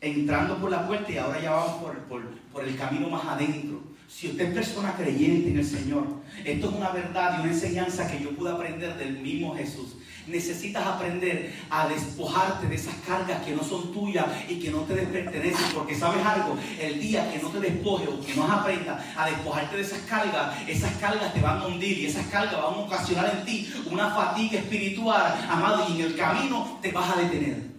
entrando 0.00 0.58
por 0.58 0.70
la 0.70 0.86
puerta 0.86 1.10
y 1.10 1.18
ahora 1.18 1.40
ya 1.40 1.50
vamos 1.52 1.82
por, 1.82 1.98
por, 2.04 2.22
por 2.52 2.64
el 2.64 2.76
camino 2.76 3.08
más 3.08 3.24
adentro. 3.24 3.82
Si 4.08 4.28
usted 4.28 4.48
es 4.48 4.54
persona 4.54 4.94
creyente 4.94 5.50
en 5.50 5.58
el 5.58 5.64
Señor, 5.64 6.06
esto 6.44 6.68
es 6.68 6.74
una 6.74 6.90
verdad 6.90 7.38
y 7.38 7.42
una 7.42 7.52
enseñanza 7.52 8.10
que 8.10 8.22
yo 8.22 8.30
pude 8.30 8.50
aprender 8.50 8.96
del 8.96 9.18
mismo 9.18 9.54
Jesús. 9.56 9.96
Necesitas 10.26 10.86
aprender 10.86 11.54
a 11.70 11.88
despojarte 11.88 12.66
de 12.66 12.74
esas 12.74 12.94
cargas 13.06 13.42
que 13.44 13.52
no 13.52 13.62
son 13.62 13.92
tuyas 13.92 14.26
y 14.48 14.58
que 14.58 14.70
no 14.70 14.80
te 14.80 14.94
pertenecen. 14.94 15.66
Porque 15.74 15.94
sabes 15.94 16.24
algo, 16.24 16.56
el 16.80 17.00
día 17.00 17.30
que 17.32 17.38
no 17.38 17.48
te 17.50 17.60
despojes 17.60 18.08
o 18.08 18.20
que 18.20 18.34
no 18.34 18.50
aprendas 18.50 19.04
a 19.16 19.26
despojarte 19.26 19.76
de 19.76 19.82
esas 19.82 20.00
cargas, 20.00 20.56
esas 20.68 20.92
cargas 20.96 21.32
te 21.32 21.40
van 21.40 21.58
a 21.58 21.66
hundir 21.66 21.98
y 21.98 22.06
esas 22.06 22.26
cargas 22.26 22.56
van 22.56 22.74
a 22.74 22.78
ocasionar 22.78 23.38
en 23.38 23.44
ti 23.44 23.72
una 23.90 24.10
fatiga 24.10 24.58
espiritual, 24.58 25.46
amado, 25.48 25.86
y 25.88 26.00
en 26.00 26.06
el 26.06 26.16
camino 26.16 26.78
te 26.82 26.90
vas 26.92 27.16
a 27.16 27.20
detener. 27.20 27.76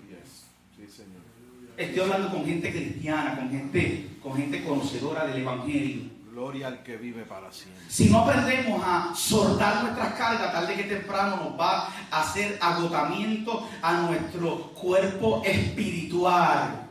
Estoy 1.77 1.99
hablando 1.99 2.31
con 2.31 2.43
gente 2.43 2.71
cristiana, 2.71 3.35
con 3.35 3.51
gente, 3.51 4.07
con 4.23 4.35
gente 4.35 4.63
conocedora 4.63 5.27
del 5.27 5.41
Evangelio. 5.43 6.16
Gloria 6.37 6.67
al 6.67 6.83
que 6.83 6.97
vive 6.97 7.23
para 7.23 7.51
siempre. 7.51 7.83
Si 7.89 8.11
no 8.11 8.19
aprendemos 8.19 8.79
a 8.85 9.11
soltar 9.15 9.81
nuestras 9.81 10.13
cargas, 10.13 10.51
tarde 10.51 10.75
que 10.75 10.83
temprano 10.83 11.37
nos 11.37 11.59
va 11.59 11.91
a 12.11 12.21
hacer 12.21 12.59
agotamiento 12.61 13.67
a 13.81 14.01
nuestro 14.01 14.71
cuerpo 14.73 15.41
espiritual. 15.43 16.89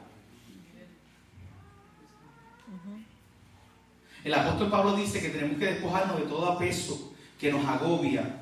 El 4.24 4.34
apóstol 4.34 4.68
Pablo 4.68 4.96
dice 4.96 5.20
que 5.20 5.28
tenemos 5.28 5.58
que 5.58 5.66
despojarnos 5.66 6.16
de 6.16 6.24
todo 6.24 6.58
peso 6.58 7.12
que 7.38 7.52
nos 7.52 7.64
agobia 7.66 8.40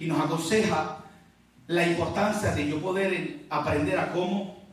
y 0.00 0.06
nos 0.06 0.20
aconseja 0.20 0.96
la 1.68 1.86
importancia 1.86 2.56
de 2.56 2.68
yo 2.68 2.82
poder 2.82 3.44
aprender 3.50 3.96
a 3.96 4.10
cómo 4.10 4.64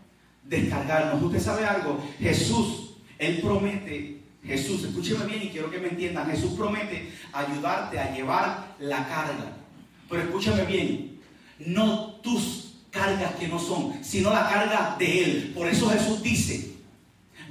descargarnos. 0.42 1.22
Usted 1.22 1.40
sabe 1.40 1.68
algo, 1.68 2.04
Jesús, 2.18 2.96
Él 3.20 3.42
promete 3.42 4.25
Jesús, 4.46 4.84
escúcheme 4.84 5.26
bien 5.26 5.44
y 5.44 5.50
quiero 5.50 5.72
que 5.72 5.80
me 5.80 5.90
entiendan. 5.90 6.30
Jesús 6.30 6.54
promete 6.56 7.12
ayudarte 7.34 8.00
a 8.00 8.14
llevar 8.14 8.76
la 8.80 9.08
carga. 9.08 9.54
Pero 10.10 10.22
escúchame 10.22 10.64
bien, 10.66 11.20
no 11.60 12.12
tus 12.22 12.76
cargas 12.92 13.36
que 13.36 13.48
no 13.48 13.60
son, 13.60 14.04
sino 14.04 14.30
la 14.32 14.48
carga 14.48 14.96
de 15.00 15.24
Él. 15.24 15.52
Por 15.56 15.68
eso 15.68 15.90
Jesús 15.90 16.22
dice, 16.22 16.76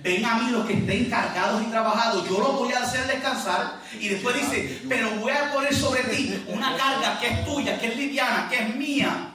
ven 0.02 0.24
a 0.24 0.36
mí 0.36 0.50
los 0.50 0.66
que 0.66 0.74
estén 0.74 1.10
cargados 1.10 1.62
y 1.62 1.66
trabajados, 1.66 2.28
yo 2.28 2.38
los 2.38 2.54
voy 2.54 2.72
a 2.72 2.82
hacer 2.82 3.06
descansar. 3.06 3.80
Y 3.98 4.08
después 4.08 4.36
dice, 4.36 4.82
pero 4.88 5.10
voy 5.16 5.32
a 5.32 5.52
poner 5.52 5.74
sobre 5.74 6.02
ti 6.04 6.44
una 6.48 6.76
carga 6.76 7.18
que 7.18 7.28
es 7.28 7.44
tuya, 7.44 7.78
que 7.78 7.88
es 7.88 7.96
liviana, 7.96 8.48
que 8.48 8.56
es 8.56 8.76
mía. 8.76 9.30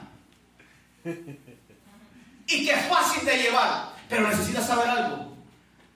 Y 1.04 2.64
que 2.64 2.72
es 2.72 2.86
fácil 2.88 3.24
de 3.24 3.36
llevar. 3.36 3.94
Pero 4.08 4.28
necesitas 4.28 4.66
saber 4.66 4.88
algo. 4.88 5.29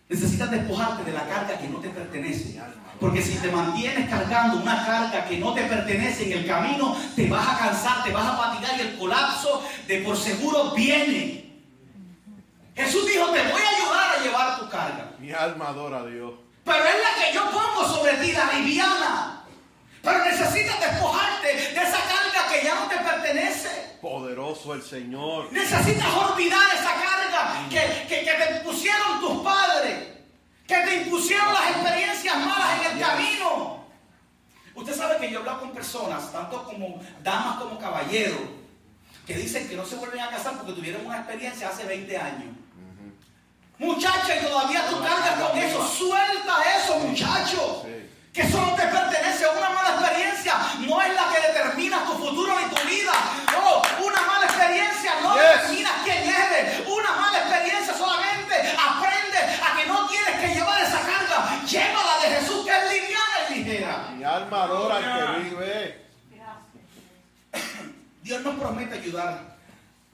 Necesitas 0.08 0.50
despojarte 0.50 1.04
de 1.04 1.12
la 1.12 1.26
carga 1.26 1.58
que 1.58 1.68
no 1.68 1.78
te 1.78 1.88
pertenece. 1.88 2.60
Porque 3.00 3.22
si 3.22 3.36
te 3.38 3.50
mantienes 3.50 4.08
cargando 4.08 4.58
una 4.58 4.84
carga 4.84 5.24
que 5.26 5.38
no 5.38 5.54
te 5.54 5.62
pertenece 5.62 6.26
en 6.26 6.38
el 6.38 6.46
camino, 6.46 6.96
te 7.16 7.28
vas 7.28 7.48
a 7.48 7.58
cansar, 7.58 8.04
te 8.04 8.12
vas 8.12 8.26
a 8.26 8.36
fatigar 8.36 8.76
y 8.78 8.80
el 8.82 8.98
colapso 8.98 9.64
de 9.86 9.98
por 10.00 10.16
seguro 10.16 10.72
viene. 10.72 11.44
Jesús 12.74 13.06
dijo, 13.06 13.26
te 13.26 13.42
voy 13.42 13.62
a 13.62 13.76
ayudar 13.76 14.18
a 14.18 14.22
llevar 14.22 14.58
tu 14.58 14.68
carga. 14.68 15.12
Mi 15.18 15.32
alma 15.32 15.68
adora 15.68 16.00
a 16.00 16.06
Dios. 16.06 16.32
Pero 16.64 16.84
es 16.84 16.94
la 16.94 17.24
que 17.24 17.34
yo 17.34 17.44
pongo 17.50 17.88
sobre 17.88 18.14
ti, 18.14 18.32
la 18.32 18.52
liviana. 18.58 19.44
Pero 20.02 20.24
necesitas 20.24 20.80
despojarte 20.80 21.46
de 21.46 21.82
esa 21.82 21.98
carga 21.98 22.48
que 22.50 22.64
ya 22.64 22.74
no 22.74 22.86
te 22.88 22.96
pertenece. 22.96 23.83
Poderoso 24.08 24.74
el 24.74 24.82
Señor. 24.82 25.50
Necesitas 25.50 26.06
olvidar 26.14 26.60
esa 26.74 26.92
carga 26.92 27.66
que, 27.70 28.06
que- 28.06 28.22
que 28.22 28.32
te 28.34 28.56
impusieron 28.58 29.18
tus 29.18 29.42
padres, 29.42 30.08
que 30.68 30.76
te 30.76 30.94
impusieron 30.96 31.54
las 31.54 31.70
experiencias 31.70 32.36
malas 32.36 32.80
en 32.84 32.92
el 32.92 33.02
camino. 33.02 33.86
Usted 34.74 34.94
sabe 34.94 35.16
que 35.16 35.30
yo 35.30 35.38
he 35.38 35.40
hablado 35.40 35.60
con 35.60 35.70
personas, 35.72 36.30
tanto 36.30 36.64
como 36.64 37.00
damas 37.22 37.56
como 37.56 37.78
caballeros, 37.78 38.40
que 39.26 39.36
dicen 39.38 39.66
que 39.70 39.74
no 39.76 39.86
se 39.86 39.96
vuelven 39.96 40.20
a 40.20 40.28
casar 40.28 40.52
porque 40.58 40.74
tuvieron 40.74 41.06
una 41.06 41.20
experiencia 41.20 41.70
hace 41.70 41.84
20 41.84 42.18
años. 42.18 42.54
Muchacha, 43.78 44.36
y 44.36 44.44
todavía 44.44 44.86
tú 44.90 45.00
cargas 45.02 45.40
con 45.40 45.56
eso. 45.58 45.88
Suelta 45.88 46.56
eso, 46.78 46.98
muchacho. 46.98 47.82
Sí. 47.86 48.10
Que 48.34 48.42
eso 48.42 48.60
no 48.60 48.74
te 48.74 48.82
pertenece. 48.82 49.46
Una 49.48 49.70
mala 49.70 49.90
experiencia 50.00 50.54
no 50.80 51.00
es 51.00 51.14
la 51.14 51.24
que 51.32 51.40
determina 51.48 52.04
tu 52.04 52.12
futuro 52.14 52.52
ni 52.60 52.66
tu 52.74 52.82
vida. 52.88 53.12
No, 53.52 53.80
una 54.04 54.20
mala 54.22 54.46
experiencia 54.46 55.12
no 55.22 55.34
Yes. 55.36 55.42
determina 55.62 55.90
quién 56.02 56.18
eres. 56.28 56.86
Una 56.88 57.12
mala 57.14 57.38
experiencia 57.38 57.94
solamente 57.94 58.54
aprende 58.76 59.38
a 59.38 59.76
que 59.76 59.86
no 59.86 60.06
tienes 60.08 60.40
que 60.40 60.48
llevar 60.54 60.82
esa 60.82 61.00
carga. 61.00 61.62
Llévala 61.64 62.18
de 62.22 62.28
Jesús 62.36 62.64
que 62.66 62.70
es 62.76 62.92
liviana 62.92 63.36
y 63.50 63.54
ligera. 63.54 64.08
Mi 64.16 64.24
alma 64.24 64.62
adora 64.64 64.96
al 64.96 65.42
que 65.42 65.48
vive. 65.50 66.04
Dios 68.22 68.33
nos 68.44 68.54
promete 68.56 68.98
ayudar 68.98 69.56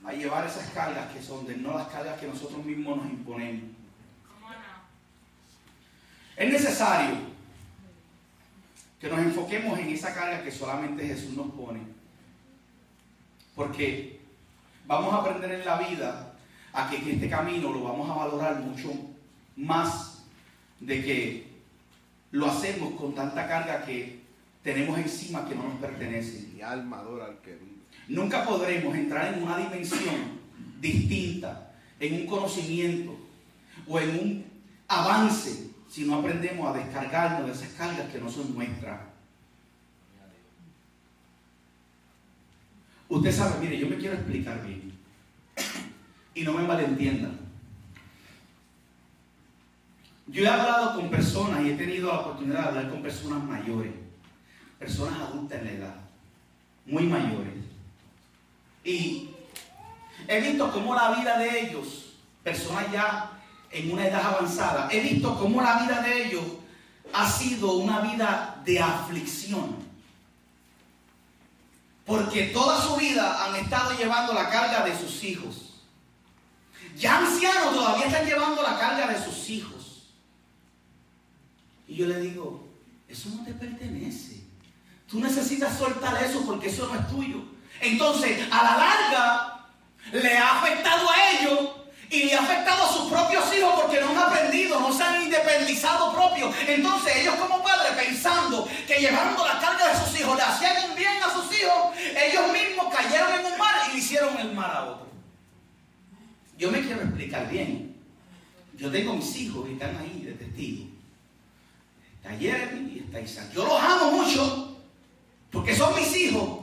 a 0.03 0.13
llevar 0.13 0.47
esas 0.47 0.69
cargas 0.71 1.11
que 1.13 1.21
son 1.21 1.45
de 1.45 1.57
no 1.57 1.77
las 1.77 1.87
cargas 1.89 2.19
que 2.19 2.27
nosotros 2.27 2.65
mismos 2.65 2.97
nos 2.97 3.05
imponemos. 3.07 3.69
Es 6.35 6.51
necesario 6.51 7.17
que 8.99 9.09
nos 9.09 9.19
enfoquemos 9.19 9.77
en 9.77 9.89
esa 9.89 10.13
carga 10.13 10.43
que 10.43 10.51
solamente 10.51 11.05
Jesús 11.05 11.35
nos 11.35 11.51
pone. 11.51 11.81
Porque 13.55 14.21
vamos 14.87 15.13
a 15.13 15.17
aprender 15.17 15.51
en 15.51 15.65
la 15.65 15.77
vida 15.77 16.33
a 16.73 16.89
que 16.89 16.97
este 16.97 17.29
camino 17.29 17.71
lo 17.71 17.83
vamos 17.83 18.09
a 18.09 18.13
valorar 18.13 18.59
mucho 18.59 18.91
más 19.57 20.23
de 20.79 21.03
que 21.03 21.51
lo 22.31 22.47
hacemos 22.47 22.93
con 22.93 23.13
tanta 23.13 23.47
carga 23.47 23.85
que 23.85 24.21
tenemos 24.63 24.97
encima 24.97 25.47
que 25.47 25.55
no 25.55 25.63
nos 25.63 25.79
pertenece. 25.79 26.47
Mi 26.53 26.61
alma 26.61 26.99
adora 26.99 27.25
al 27.25 27.37
que 27.39 27.55
vive. 27.55 27.80
Nunca 28.07 28.45
podremos 28.45 28.95
entrar 28.95 29.33
en 29.33 29.43
una 29.43 29.57
dimensión 29.57 30.39
distinta, 30.79 31.71
en 31.99 32.21
un 32.21 32.27
conocimiento 32.27 33.17
o 33.87 33.99
en 33.99 34.09
un 34.09 34.45
avance 34.87 35.69
si 35.89 36.05
no 36.05 36.15
aprendemos 36.15 36.67
a 36.67 36.77
descargarnos 36.77 37.47
de 37.47 37.53
esas 37.53 37.73
cargas 37.77 38.09
que 38.11 38.19
no 38.19 38.29
son 38.29 38.53
nuestras. 38.53 38.99
Usted 43.09 43.31
sabe, 43.31 43.59
mire, 43.59 43.77
yo 43.77 43.87
me 43.87 43.97
quiero 43.97 44.15
explicar 44.15 44.65
bien 44.65 44.93
y 46.33 46.43
no 46.43 46.53
me 46.53 46.63
malentiendan. 46.63 47.37
Yo 50.27 50.43
he 50.43 50.47
hablado 50.47 50.95
con 50.95 51.09
personas 51.09 51.61
y 51.61 51.71
he 51.71 51.75
tenido 51.75 52.07
la 52.07 52.19
oportunidad 52.19 52.61
de 52.61 52.67
hablar 52.69 52.89
con 52.89 53.01
personas 53.01 53.43
mayores, 53.43 53.91
personas 54.79 55.19
adultas 55.19 55.59
en 55.59 55.65
la 55.65 55.71
edad, 55.71 55.95
muy 56.85 57.03
mayores. 57.03 57.70
Y 58.83 59.29
he 60.27 60.41
visto 60.41 60.71
cómo 60.71 60.95
la 60.95 61.11
vida 61.11 61.37
de 61.37 61.67
ellos, 61.67 62.13
personas 62.43 62.91
ya 62.91 63.31
en 63.71 63.91
una 63.91 64.07
edad 64.07 64.25
avanzada, 64.25 64.89
he 64.91 64.99
visto 65.01 65.37
cómo 65.37 65.61
la 65.61 65.83
vida 65.83 66.01
de 66.01 66.27
ellos 66.27 66.43
ha 67.13 67.29
sido 67.29 67.73
una 67.73 68.01
vida 68.01 68.61
de 68.65 68.79
aflicción. 68.79 69.75
Porque 72.05 72.45
toda 72.47 72.81
su 72.81 72.95
vida 72.95 73.45
han 73.45 73.55
estado 73.55 73.97
llevando 73.97 74.33
la 74.33 74.49
carga 74.49 74.83
de 74.83 74.97
sus 74.97 75.23
hijos. 75.23 75.71
Ya 76.97 77.19
ancianos 77.19 77.73
todavía 77.73 78.07
están 78.07 78.25
llevando 78.25 78.61
la 78.61 78.77
carga 78.77 79.07
de 79.07 79.23
sus 79.23 79.49
hijos. 79.49 80.09
Y 81.87 81.95
yo 81.95 82.07
le 82.07 82.19
digo, 82.19 82.67
eso 83.07 83.29
no 83.29 83.43
te 83.43 83.53
pertenece. 83.53 84.41
Tú 85.09 85.19
necesitas 85.19 85.77
soltar 85.77 86.23
eso 86.23 86.43
porque 86.45 86.69
eso 86.69 86.87
no 86.87 86.99
es 86.99 87.07
tuyo. 87.09 87.43
Entonces, 87.79 88.47
a 88.51 88.63
la 88.63 88.77
larga, 88.77 89.65
le 90.11 90.37
ha 90.37 90.59
afectado 90.59 91.09
a 91.09 91.31
ellos 91.31 91.69
y 92.09 92.23
le 92.23 92.35
ha 92.35 92.41
afectado 92.41 92.83
a 92.83 92.93
sus 92.93 93.09
propios 93.09 93.43
hijos 93.55 93.73
porque 93.79 94.01
no 94.01 94.09
han 94.09 94.17
aprendido, 94.17 94.79
no 94.79 94.91
se 94.91 95.03
pensado 95.81 96.13
propio. 96.13 96.51
Entonces 96.67 97.15
ellos 97.17 97.35
como 97.35 97.63
padres 97.63 97.93
pensando 97.93 98.67
que 98.87 98.99
llevando 98.99 99.45
la 99.45 99.59
carga 99.59 99.87
de 99.89 100.05
sus 100.05 100.19
hijos 100.19 100.35
le 100.35 100.43
hacían 100.43 100.89
un 100.89 100.95
bien 100.95 101.13
a 101.23 101.33
sus 101.33 101.45
hijos, 101.57 101.95
ellos 101.97 102.51
mismos 102.51 102.93
cayeron 102.93 103.39
en 103.39 103.45
un 103.45 103.57
mar 103.57 103.73
y 103.89 103.93
le 103.93 103.99
hicieron 103.99 104.37
el 104.37 104.53
mar 104.53 104.71
a 104.71 104.85
otro. 104.85 105.07
Yo 106.57 106.71
me 106.71 106.81
quiero 106.81 107.01
explicar 107.01 107.49
bien. 107.49 107.95
Yo 108.77 108.91
tengo 108.91 109.13
mis 109.13 109.35
hijos 109.35 109.65
que 109.65 109.73
están 109.73 109.97
ahí 109.97 110.21
de 110.23 110.33
testigos. 110.33 110.87
Está 112.17 112.37
Jeremy 112.37 112.93
y 112.93 112.99
está 112.99 113.19
Isaac. 113.19 113.51
Yo 113.53 113.65
los 113.65 113.81
amo 113.81 114.11
mucho 114.11 114.77
porque 115.51 115.75
son 115.75 115.95
mis 115.95 116.15
hijos. 116.15 116.60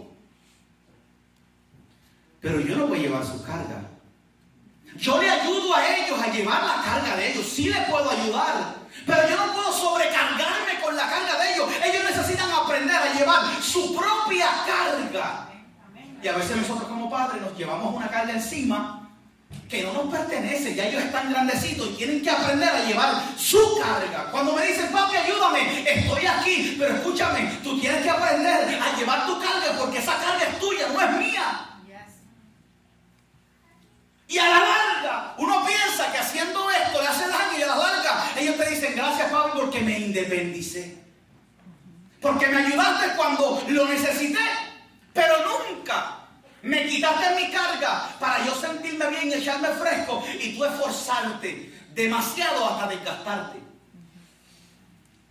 Pero 2.40 2.60
yo 2.60 2.76
no 2.76 2.86
voy 2.86 2.98
a 2.98 3.02
llevar 3.02 3.24
su 3.24 3.42
carga. 3.42 3.82
Yo 4.96 5.20
le 5.20 5.30
ayudo 5.30 5.74
a 5.74 5.96
ellos 5.96 6.18
a 6.20 6.32
llevar 6.32 6.62
la 6.64 6.82
carga 6.82 7.16
de 7.16 7.32
ellos. 7.32 7.46
Sí 7.46 7.68
les 7.68 7.88
puedo 7.88 8.10
ayudar. 8.10 8.76
Pero 9.06 9.28
yo 9.28 9.36
no 9.46 9.52
puedo 9.52 9.72
sobrecargarme 9.72 10.80
con 10.82 10.96
la 10.96 11.08
carga 11.08 11.38
de 11.38 11.54
ellos. 11.54 11.68
Ellos 11.84 12.04
necesitan 12.04 12.50
aprender 12.50 12.96
a 12.96 13.12
llevar 13.12 13.62
su 13.62 13.94
propia 13.94 14.46
carga. 14.66 15.48
Y 16.22 16.26
a 16.26 16.32
veces 16.32 16.56
nosotros 16.56 16.88
como 16.88 17.10
padres 17.10 17.42
nos 17.42 17.56
llevamos 17.56 17.94
una 17.94 18.08
carga 18.08 18.32
encima 18.32 19.08
que 19.68 19.82
no 19.82 19.92
nos 19.92 20.06
pertenece, 20.12 20.74
ya 20.74 20.86
ellos 20.86 21.02
están 21.02 21.30
grandecitos 21.30 21.88
y 21.90 21.94
tienen 21.94 22.22
que 22.22 22.30
aprender 22.30 22.68
a 22.68 22.84
llevar 22.84 23.22
su 23.36 23.78
carga. 23.78 24.30
Cuando 24.30 24.54
me 24.54 24.66
dicen, 24.66 24.90
papi, 24.90 25.16
ayúdame, 25.16 25.84
estoy 25.86 26.26
aquí, 26.26 26.76
pero 26.78 26.94
escúchame, 26.94 27.58
tú 27.62 27.78
tienes 27.78 28.02
que 28.02 28.10
aprender 28.10 28.80
a 28.80 28.96
llevar 28.96 29.26
tu 29.26 29.38
carga 29.38 29.78
porque 29.78 29.98
esa 29.98 30.16
carga 30.16 30.44
es 30.44 30.58
tuya, 30.58 30.88
no 30.92 31.00
es 31.00 31.10
mía. 31.18 31.67
Y 34.28 34.38
a 34.38 34.46
la 34.46 34.60
larga, 34.60 35.34
uno 35.38 35.64
piensa 35.66 36.12
que 36.12 36.18
haciendo 36.18 36.70
esto 36.70 37.00
le 37.00 37.08
hace 37.08 37.28
daño 37.28 37.58
y 37.58 37.62
a 37.62 37.66
la 37.66 37.76
larga 37.76 38.32
ellos 38.36 38.56
te 38.58 38.70
dicen, 38.70 38.94
gracias 38.94 39.32
papi 39.32 39.58
porque 39.58 39.80
me 39.80 39.98
independicé. 39.98 40.98
Porque 42.20 42.46
me 42.48 42.58
ayudaste 42.58 43.16
cuando 43.16 43.64
lo 43.68 43.86
necesité, 43.86 44.40
pero 45.14 45.34
nunca 45.46 46.18
me 46.62 46.86
quitaste 46.86 47.34
mi 47.36 47.50
carga 47.50 48.10
para 48.20 48.44
yo 48.44 48.54
sentirme 48.54 49.06
bien 49.08 49.28
y 49.28 49.34
echarme 49.34 49.68
fresco 49.68 50.22
y 50.40 50.56
tú 50.56 50.64
esforzarte 50.64 51.72
demasiado 51.94 52.66
hasta 52.68 52.88
desgastarte. 52.88 53.58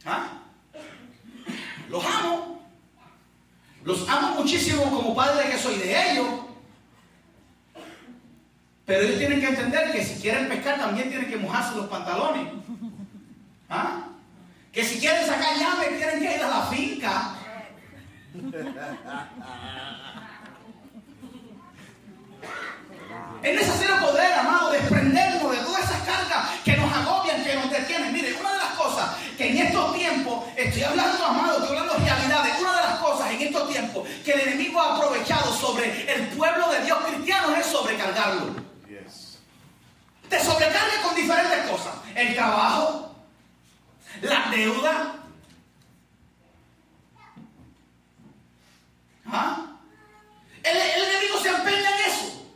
¿Ah? 0.05 0.27
Los 1.89 2.03
amo. 2.03 2.61
Los 3.83 4.09
amo 4.09 4.29
muchísimo 4.41 4.83
como 4.83 5.15
padre 5.15 5.49
que 5.51 5.59
soy 5.59 5.75
de 5.77 6.11
ellos. 6.11 6.27
Pero 8.87 9.01
ellos 9.01 9.17
tienen 9.19 9.41
que 9.41 9.47
entender 9.47 9.91
que 9.91 10.01
si 10.01 10.21
quieren 10.21 10.47
pescar 10.47 10.77
también 10.77 11.09
tienen 11.09 11.29
que 11.29 11.35
mojarse 11.35 11.75
los 11.75 11.87
pantalones. 11.87 12.47
¿Ah? 13.69 14.07
Que 14.71 14.81
si 14.81 14.97
quieren 14.97 15.27
sacar 15.27 15.57
llave 15.57 15.87
tienen 15.97 16.19
que 16.19 16.35
ir 16.37 16.41
a 16.41 16.47
la 16.47 16.61
finca. 16.67 17.33
Es 23.43 23.55
necesario 23.55 23.99
poder, 24.07 24.33
amado, 24.33 24.71
desprendernos 24.71 25.51
de 25.51 25.57
todas 25.57 25.83
esas 25.83 26.01
cargas 26.03 26.49
que 26.63 26.77
nos 26.77 26.89
agobian, 26.93 27.43
que 27.43 27.55
nos 27.55 27.69
detienen. 27.69 28.13
Mire, 28.13 28.33
una 28.39 28.53
de 28.53 28.57
las 28.57 28.71
cosas 28.77 29.17
que 29.37 29.49
en 29.49 29.67
estos 29.67 29.95
tiempos, 29.95 30.45
estoy 30.55 30.83
hablando, 30.83 31.25
amado, 31.25 31.59
estoy 31.59 31.77
hablando 31.77 31.93
de 32.05 32.09
realidades, 32.09 32.61
una 32.61 32.73
de 32.73 32.83
las 32.83 32.99
cosas 32.99 33.31
en 33.31 33.41
estos 33.41 33.69
tiempos 33.69 34.07
que 34.23 34.31
el 34.31 34.39
enemigo 34.47 34.79
ha 34.79 34.95
aprovechado 34.95 35.51
sobre 35.51 36.13
el 36.13 36.27
pueblo 36.29 36.71
de 36.71 36.85
Dios 36.85 36.99
cristiano 36.99 37.53
es 37.53 37.65
sobrecargarlo. 37.65 38.66
Te 40.29 40.43
sobrecarga 40.43 41.01
con 41.03 41.15
diferentes 41.15 41.69
cosas. 41.69 41.95
El 42.15 42.35
trabajo, 42.35 43.15
la 44.21 44.51
deuda. 44.51 45.15
¿Ah? 49.25 49.65
El, 50.63 50.77
el 50.77 51.03
enemigo 51.03 51.39
se 51.41 51.49
empeña 51.49 51.89
en 51.89 52.11
eso. 52.11 52.47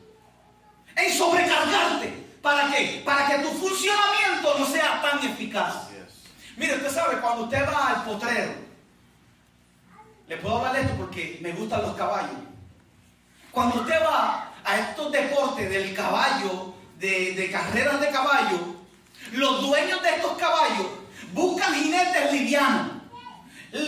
En 0.95 1.17
sobrecargarte. 1.17 2.21
¿Para 2.41 2.71
qué? 2.71 3.01
Para 3.05 3.27
que 3.27 3.39
tu 3.39 3.49
funcionamiento 3.51 4.57
no 4.57 4.65
sea 4.65 5.01
tan 5.01 5.23
eficaz. 5.23 5.89
Yes. 5.89 6.57
Mire, 6.57 6.75
usted 6.75 6.91
sabe, 6.91 7.21
cuando 7.21 7.43
usted 7.43 7.65
va 7.67 7.87
al 7.89 8.03
potrero, 8.03 8.53
le 10.27 10.37
puedo 10.37 10.57
hablar 10.57 10.73
de 10.73 10.81
esto 10.81 10.95
porque 10.95 11.39
me 11.41 11.51
gustan 11.51 11.83
los 11.83 11.95
caballos. 11.95 12.31
Cuando 13.51 13.81
usted 13.81 14.01
va 14.01 14.53
a 14.63 14.79
estos 14.79 15.11
deportes 15.11 15.69
del 15.69 15.93
caballo, 15.93 16.73
de, 17.01 17.33
de 17.33 17.51
carreras 17.51 17.99
de 17.99 18.09
caballo, 18.11 18.75
los 19.33 19.61
dueños 19.61 20.01
de 20.03 20.09
estos 20.09 20.37
caballos 20.37 20.85
buscan 21.33 21.73
jinetes 21.73 22.31
livianos, 22.31 22.91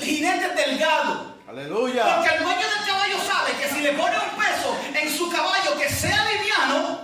jinetes 0.01 0.55
delgados. 0.55 1.33
Aleluya. 1.47 2.15
Porque 2.15 2.35
el 2.35 2.43
dueño 2.43 2.61
del 2.61 2.87
caballo 2.87 3.17
sabe 3.21 3.51
que 3.61 3.69
si 3.69 3.81
le 3.81 3.93
pone 3.93 4.15
un 4.17 4.41
peso 4.41 4.75
en 4.99 5.15
su 5.15 5.29
caballo 5.29 5.77
que 5.77 5.87
sea 5.87 6.25
liviano, 6.31 7.01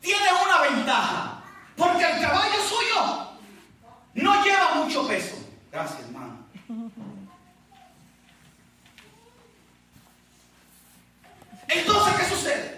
tiene 0.00 0.26
una 0.44 0.70
ventaja. 0.70 1.42
Porque 1.76 2.04
el 2.04 2.20
caballo 2.20 2.56
suyo 2.68 3.28
no 4.14 4.44
lleva 4.44 4.74
mucho 4.74 5.06
peso. 5.06 5.36
Gracias, 5.70 6.00
hermano. 6.00 6.44
Entonces, 11.68 12.14
¿qué 12.18 12.24
sucede? 12.34 12.71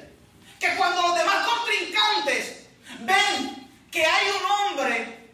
Que 0.65 0.77
cuando 0.77 1.03
los 1.03 1.15
demás 1.15 1.47
contrincantes 1.47 2.65
ven 3.01 3.69
que 3.91 4.07
hay 4.07 4.27
un 4.31 4.51
hombre, 4.51 5.31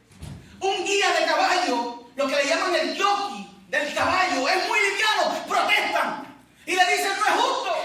un 0.58 0.84
guía 0.84 1.12
de 1.12 1.24
caballo, 1.24 2.04
lo 2.16 2.26
que 2.26 2.34
le 2.34 2.46
llaman 2.46 2.74
el 2.74 3.00
jockey 3.00 3.64
del 3.68 3.94
caballo, 3.94 4.48
es 4.48 4.66
muy 4.66 4.78
liviano, 4.80 5.46
protestan 5.46 6.36
y 6.66 6.74
le 6.74 6.84
dicen 6.84 7.12
no 7.16 7.26
es 7.26 7.42
justo. 7.42 7.76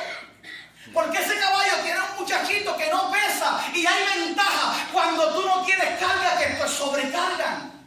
Porque 0.91 1.19
ese 1.19 1.37
caballo 1.37 1.73
tiene 1.83 1.99
un 1.99 2.21
muchachito 2.21 2.75
que 2.77 2.89
no 2.89 3.11
pesa 3.11 3.63
y 3.75 3.85
hay 3.85 4.19
ventaja 4.21 4.87
cuando 4.91 5.35
tú 5.35 5.47
no 5.47 5.63
tienes 5.65 5.99
carga 5.99 6.39
que 6.39 6.45
te 6.45 6.67
sobrecargan. 6.67 7.85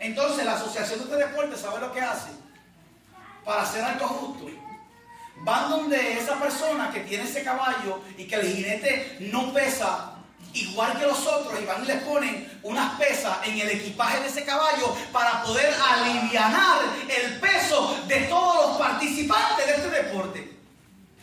Entonces 0.00 0.44
la 0.44 0.54
Asociación 0.54 1.08
de 1.08 1.18
Deportes, 1.18 1.60
¿sabe 1.60 1.78
lo 1.78 1.92
que 1.92 2.00
hace? 2.00 2.30
Para 3.44 3.62
hacer 3.62 3.84
algo 3.84 4.08
justo. 4.08 4.67
Van 5.40 5.70
donde 5.70 6.18
esa 6.18 6.38
persona 6.38 6.90
que 6.90 7.00
tiene 7.00 7.24
ese 7.24 7.42
caballo 7.42 8.02
y 8.16 8.24
que 8.24 8.34
el 8.34 8.52
jinete 8.52 9.16
no 9.20 9.52
pesa 9.52 10.14
igual 10.52 10.98
que 10.98 11.06
los 11.06 11.26
otros 11.26 11.60
y 11.60 11.64
van 11.64 11.84
y 11.84 11.86
les 11.86 12.02
ponen 12.02 12.60
unas 12.62 12.98
pesas 12.98 13.38
en 13.44 13.58
el 13.58 13.68
equipaje 13.70 14.20
de 14.20 14.28
ese 14.28 14.44
caballo 14.44 14.94
para 15.12 15.42
poder 15.42 15.74
alivianar 15.74 16.80
el 17.08 17.38
peso 17.38 17.98
de 18.06 18.20
todos 18.22 18.68
los 18.68 18.78
participantes 18.78 19.66
de 19.66 19.72
este 19.74 19.90
deporte. 19.90 20.58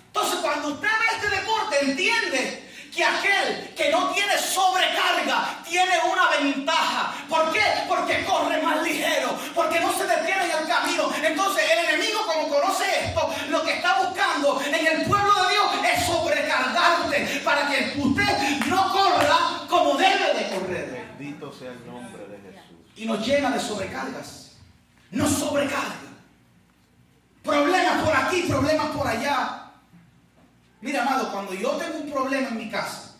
Entonces, 0.08 0.40
cuando 0.40 0.70
usted 0.70 0.88
ve 0.88 1.16
este 1.16 1.36
deporte, 1.36 1.78
entiende 1.82 2.65
que 2.96 3.04
aquel 3.04 3.74
que 3.76 3.92
no 3.92 4.10
tiene 4.12 4.38
sobrecarga 4.38 5.60
tiene 5.68 5.94
una 6.12 6.30
ventaja. 6.30 7.14
¿Por 7.28 7.52
qué? 7.52 7.62
Porque 7.90 8.24
corre 8.24 8.62
más 8.62 8.82
ligero, 8.84 9.38
porque 9.54 9.82
no 9.82 9.92
se 9.92 10.08
detiene 10.08 10.46
en 10.46 10.52
el 10.52 10.68
camino. 10.68 11.12
Entonces, 11.22 11.64
el 11.72 11.90
enemigo, 11.90 12.26
como 12.26 12.48
conoce 12.48 12.86
esto, 13.06 13.36
lo 13.50 13.64
que 13.64 13.74
está 13.74 14.02
buscando 14.02 14.62
en 14.66 14.88
el 14.88 15.06
pueblo 15.06 15.34
de 15.44 15.50
Dios 15.52 15.66
es 15.94 16.06
sobrecargarte 16.06 17.42
para 17.44 17.68
que 17.68 17.94
usted 18.00 18.66
no 18.68 18.92
corra 18.94 19.68
como 19.68 19.96
debe 19.96 20.34
de 20.34 20.50
correr. 20.50 21.08
Bendito 21.18 21.52
sea 21.52 21.72
el 21.72 21.86
nombre 21.86 22.26
de 22.28 22.38
Jesús. 22.38 22.78
Y 22.96 23.06
nos 23.06 23.26
llena 23.26 23.50
de 23.50 23.60
sobrecargas. 23.60 24.52
Nos 25.12 25.32
sobrecarga. 25.32 25.96
Problemas 27.44 28.04
por 28.04 28.16
aquí, 28.16 28.44
problemas 28.48 28.88
por 28.88 29.06
allá. 29.06 29.65
Mira, 30.86 31.02
amado, 31.02 31.32
cuando 31.32 31.56
yo 31.56 31.72
tengo 31.78 31.98
un 31.98 32.12
problema 32.12 32.50
en 32.50 32.58
mi 32.58 32.70
casa 32.70 33.16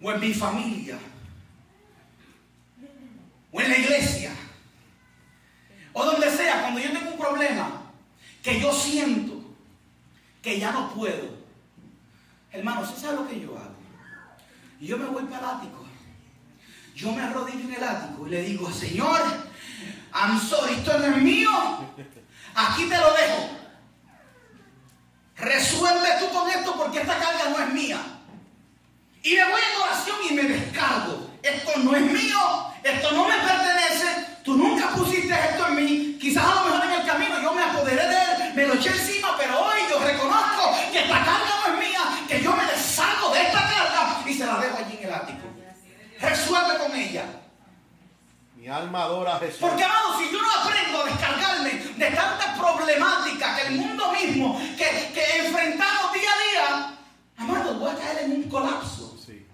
o 0.00 0.10
en 0.10 0.18
mi 0.18 0.32
familia 0.32 0.98
o 3.52 3.60
en 3.60 3.68
la 3.68 3.76
iglesia 3.76 4.32
o 5.92 6.02
donde 6.02 6.30
sea, 6.30 6.62
cuando 6.62 6.80
yo 6.80 6.90
tengo 6.90 7.10
un 7.10 7.18
problema 7.18 7.82
que 8.42 8.58
yo 8.58 8.72
siento 8.72 9.42
que 10.40 10.58
ya 10.58 10.72
no 10.72 10.94
puedo, 10.94 11.36
hermano, 12.50 12.80
¿usted 12.80 12.96
sabe 12.96 13.16
lo 13.16 13.28
que 13.28 13.38
yo 13.38 13.58
hago? 13.58 13.74
Yo 14.80 14.96
me 14.96 15.04
voy 15.04 15.24
para 15.24 15.38
el 15.50 15.56
ático. 15.58 15.84
Yo 16.94 17.12
me 17.12 17.20
arrodillo 17.20 17.68
en 17.68 17.74
el 17.74 17.84
ático 17.84 18.26
y 18.26 18.30
le 18.30 18.42
digo, 18.44 18.72
Señor, 18.72 19.20
I'm 20.14 20.40
sorry, 20.40 20.76
esto 20.76 20.98
no 20.98 21.04
es 21.04 21.22
mío. 21.22 21.50
Aquí 22.54 22.88
te 22.88 22.96
lo 22.96 23.12
dejo. 23.12 23.59
Resuelve 25.40 26.08
tú 26.18 26.28
con 26.30 26.50
esto 26.50 26.74
porque 26.76 27.00
esta 27.00 27.18
carga 27.18 27.48
no 27.48 27.64
es 27.64 27.72
mía. 27.72 27.98
Y 29.22 29.34
me 29.34 29.44
voy 29.44 29.60
en 29.60 29.82
oración 29.82 30.16
y 30.28 30.34
me 30.34 30.42
descargo. 30.42 31.30
Esto 31.42 31.72
no 31.78 31.96
es 31.96 32.02
mío, 32.02 32.40
esto 32.82 33.12
no 33.12 33.24
me 33.26 33.34
pertenece. 33.34 34.26
Tú 34.44 34.56
nunca 34.56 34.90
pusiste 34.90 35.32
esto 35.32 35.66
en 35.68 35.76
mí. 35.76 36.18
Quizás 36.20 36.44
a 36.44 36.54
lo 36.56 36.64
mejor 36.64 36.84
en 36.86 37.00
el 37.00 37.06
camino 37.06 37.40
yo 37.42 37.52
me 37.54 37.62
apoderé 37.62 38.06
de 38.06 38.16
él, 38.16 38.54
me 38.54 38.66
lo 38.66 38.74
eché 38.74 38.90
encima, 38.90 39.36
pero 39.38 39.58
hoy 39.60 39.78
yo 39.90 39.98
reconozco 39.98 40.74
que 40.92 41.00
esta 41.00 41.24
carga 41.24 41.50
no 41.66 41.74
es 41.74 41.88
mía, 41.88 42.00
que 42.28 42.42
yo 42.42 42.52
me 42.52 42.64
deshago 42.66 43.32
de 43.32 43.42
esta 43.42 43.60
carga 43.60 44.22
y 44.26 44.34
se 44.34 44.46
la 44.46 44.58
dejo 44.58 44.76
allí 44.76 44.98
en 44.98 45.08
el 45.08 45.14
ático. 45.14 45.46
Resuelve 46.20 46.78
con 46.78 46.94
ella. 46.94 47.24
Mi 48.60 48.68
alma 48.68 49.04
adora 49.04 49.36
a 49.36 49.38
Jesús. 49.38 49.58
Porque, 49.58 49.82
amado, 49.82 50.18
si 50.18 50.30
yo 50.30 50.42
no 50.42 50.50
aprendo 50.50 51.00
a 51.00 51.04
descargarme 51.06 51.70
de 51.70 52.10
tanta 52.10 52.54
problemática 52.58 53.56
que 53.56 53.68
el 53.68 53.76
mundo 53.76 54.12
mismo, 54.12 54.60
que, 54.76 55.12
que 55.14 55.46
enfrentamos 55.46 56.12
día 56.12 56.28
a 56.30 56.50
día, 56.50 56.98
amado, 57.38 57.78
voy 57.78 57.90
a 57.90 57.94
caer 57.94 58.24
en 58.24 58.32
un 58.32 58.42
colapso. 58.50 59.16
Sí. 59.24 59.46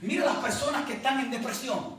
Mira 0.00 0.24
las 0.24 0.38
personas 0.38 0.84
que 0.86 0.94
están 0.94 1.20
en 1.20 1.30
depresión. 1.30 1.98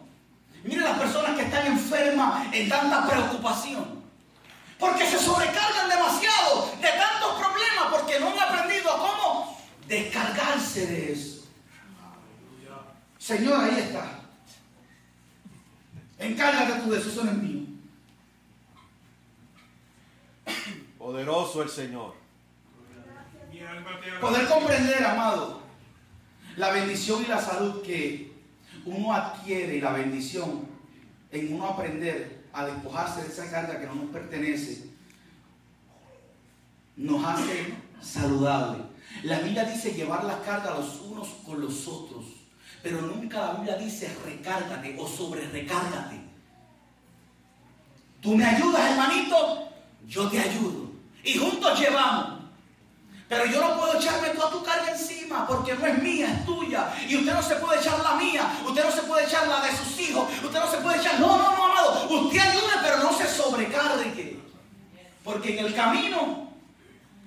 Mira 0.66 0.84
las 0.84 1.00
personas 1.00 1.38
que 1.38 1.44
están 1.44 1.66
enfermas 1.66 2.54
en 2.54 2.68
tanta 2.68 3.08
preocupación. 3.08 4.04
Porque 4.78 5.06
se 5.06 5.18
sobrecargan 5.18 5.88
demasiado 5.88 6.74
de 6.82 6.90
tantos 6.90 7.40
problemas 7.40 7.86
porque 7.90 8.20
no 8.20 8.32
han 8.32 8.40
aprendido 8.40 8.98
cómo 8.98 9.58
descargarse 9.88 10.88
de 10.88 11.14
eso. 11.14 11.48
Señor, 13.18 13.64
ahí 13.64 13.80
está. 13.80 14.19
Encárgate 16.20 16.82
tú 16.82 16.92
de 16.92 17.00
eso, 17.00 17.10
eso 17.10 17.24
no 17.24 17.32
es 17.32 17.38
mío. 17.38 17.62
Poderoso 20.98 21.64
el 21.64 21.70
Señor. 21.70 22.14
Poder 24.20 24.48
comprender, 24.48 25.04
amado, 25.04 25.62
la 26.58 26.72
bendición 26.72 27.24
y 27.24 27.28
la 27.28 27.42
salud 27.42 27.82
que 27.82 28.34
uno 28.86 29.14
adquiere 29.14 29.78
y 29.78 29.82
la 29.82 29.94
bendición 29.94 30.68
en 31.32 31.54
uno 31.54 31.68
aprender 31.68 32.46
a 32.52 32.66
despojarse 32.66 33.22
de 33.22 33.28
esa 33.30 33.50
carga 33.50 33.80
que 33.80 33.86
no 33.86 33.96
nos 33.96 34.10
pertenece, 34.10 34.90
nos 36.98 37.24
hace 37.24 37.74
saludable. 38.02 38.84
La 39.24 39.40
Biblia 39.40 39.64
dice 39.66 39.94
llevar 39.94 40.24
la 40.26 40.42
carga 40.42 40.76
los 40.76 41.02
unos 41.02 41.28
con 41.46 41.62
los 41.62 41.88
otros, 41.88 42.19
pero 42.82 43.02
nunca 43.02 43.40
la 43.40 43.54
Biblia 43.54 43.76
dice 43.76 44.16
recárgate 44.26 44.96
o 44.98 45.08
sobre 45.08 45.48
recárgate. 45.48 46.20
Tú 48.22 48.36
me 48.36 48.46
ayudas, 48.46 48.92
hermanito, 48.92 49.70
yo 50.08 50.30
te 50.30 50.40
ayudo. 50.40 50.92
Y 51.24 51.38
juntos 51.38 51.80
llevamos. 51.80 52.40
Pero 53.28 53.46
yo 53.46 53.62
no 53.62 53.78
puedo 53.78 54.00
echarme 54.00 54.30
toda 54.30 54.50
tu 54.50 54.64
carga 54.64 54.92
encima 54.92 55.46
porque 55.46 55.76
no 55.76 55.86
es 55.86 56.02
mía, 56.02 56.34
es 56.34 56.46
tuya. 56.46 56.92
Y 57.08 57.18
usted 57.18 57.34
no 57.34 57.44
se 57.44 57.56
puede 57.58 57.80
echar 57.80 58.00
la 58.00 58.16
mía, 58.16 58.60
usted 58.66 58.84
no 58.84 58.92
se 58.92 59.02
puede 59.04 59.26
echar 59.26 59.48
la 59.48 59.62
de 59.62 59.78
sus 59.78 60.00
hijos, 60.00 60.28
usted 60.44 60.60
no 60.60 60.72
se 60.72 60.78
puede 60.78 60.98
echar. 60.98 61.20
No, 61.20 61.38
no, 61.38 61.56
no, 61.56 61.66
amado. 61.66 62.10
Usted 62.10 62.40
ayude, 62.40 62.74
pero 62.82 63.04
no 63.04 63.14
se 63.14 63.28
sobrecargue. 63.28 64.40
Porque 65.24 65.60
en 65.60 65.66
el 65.66 65.76
camino 65.76 66.52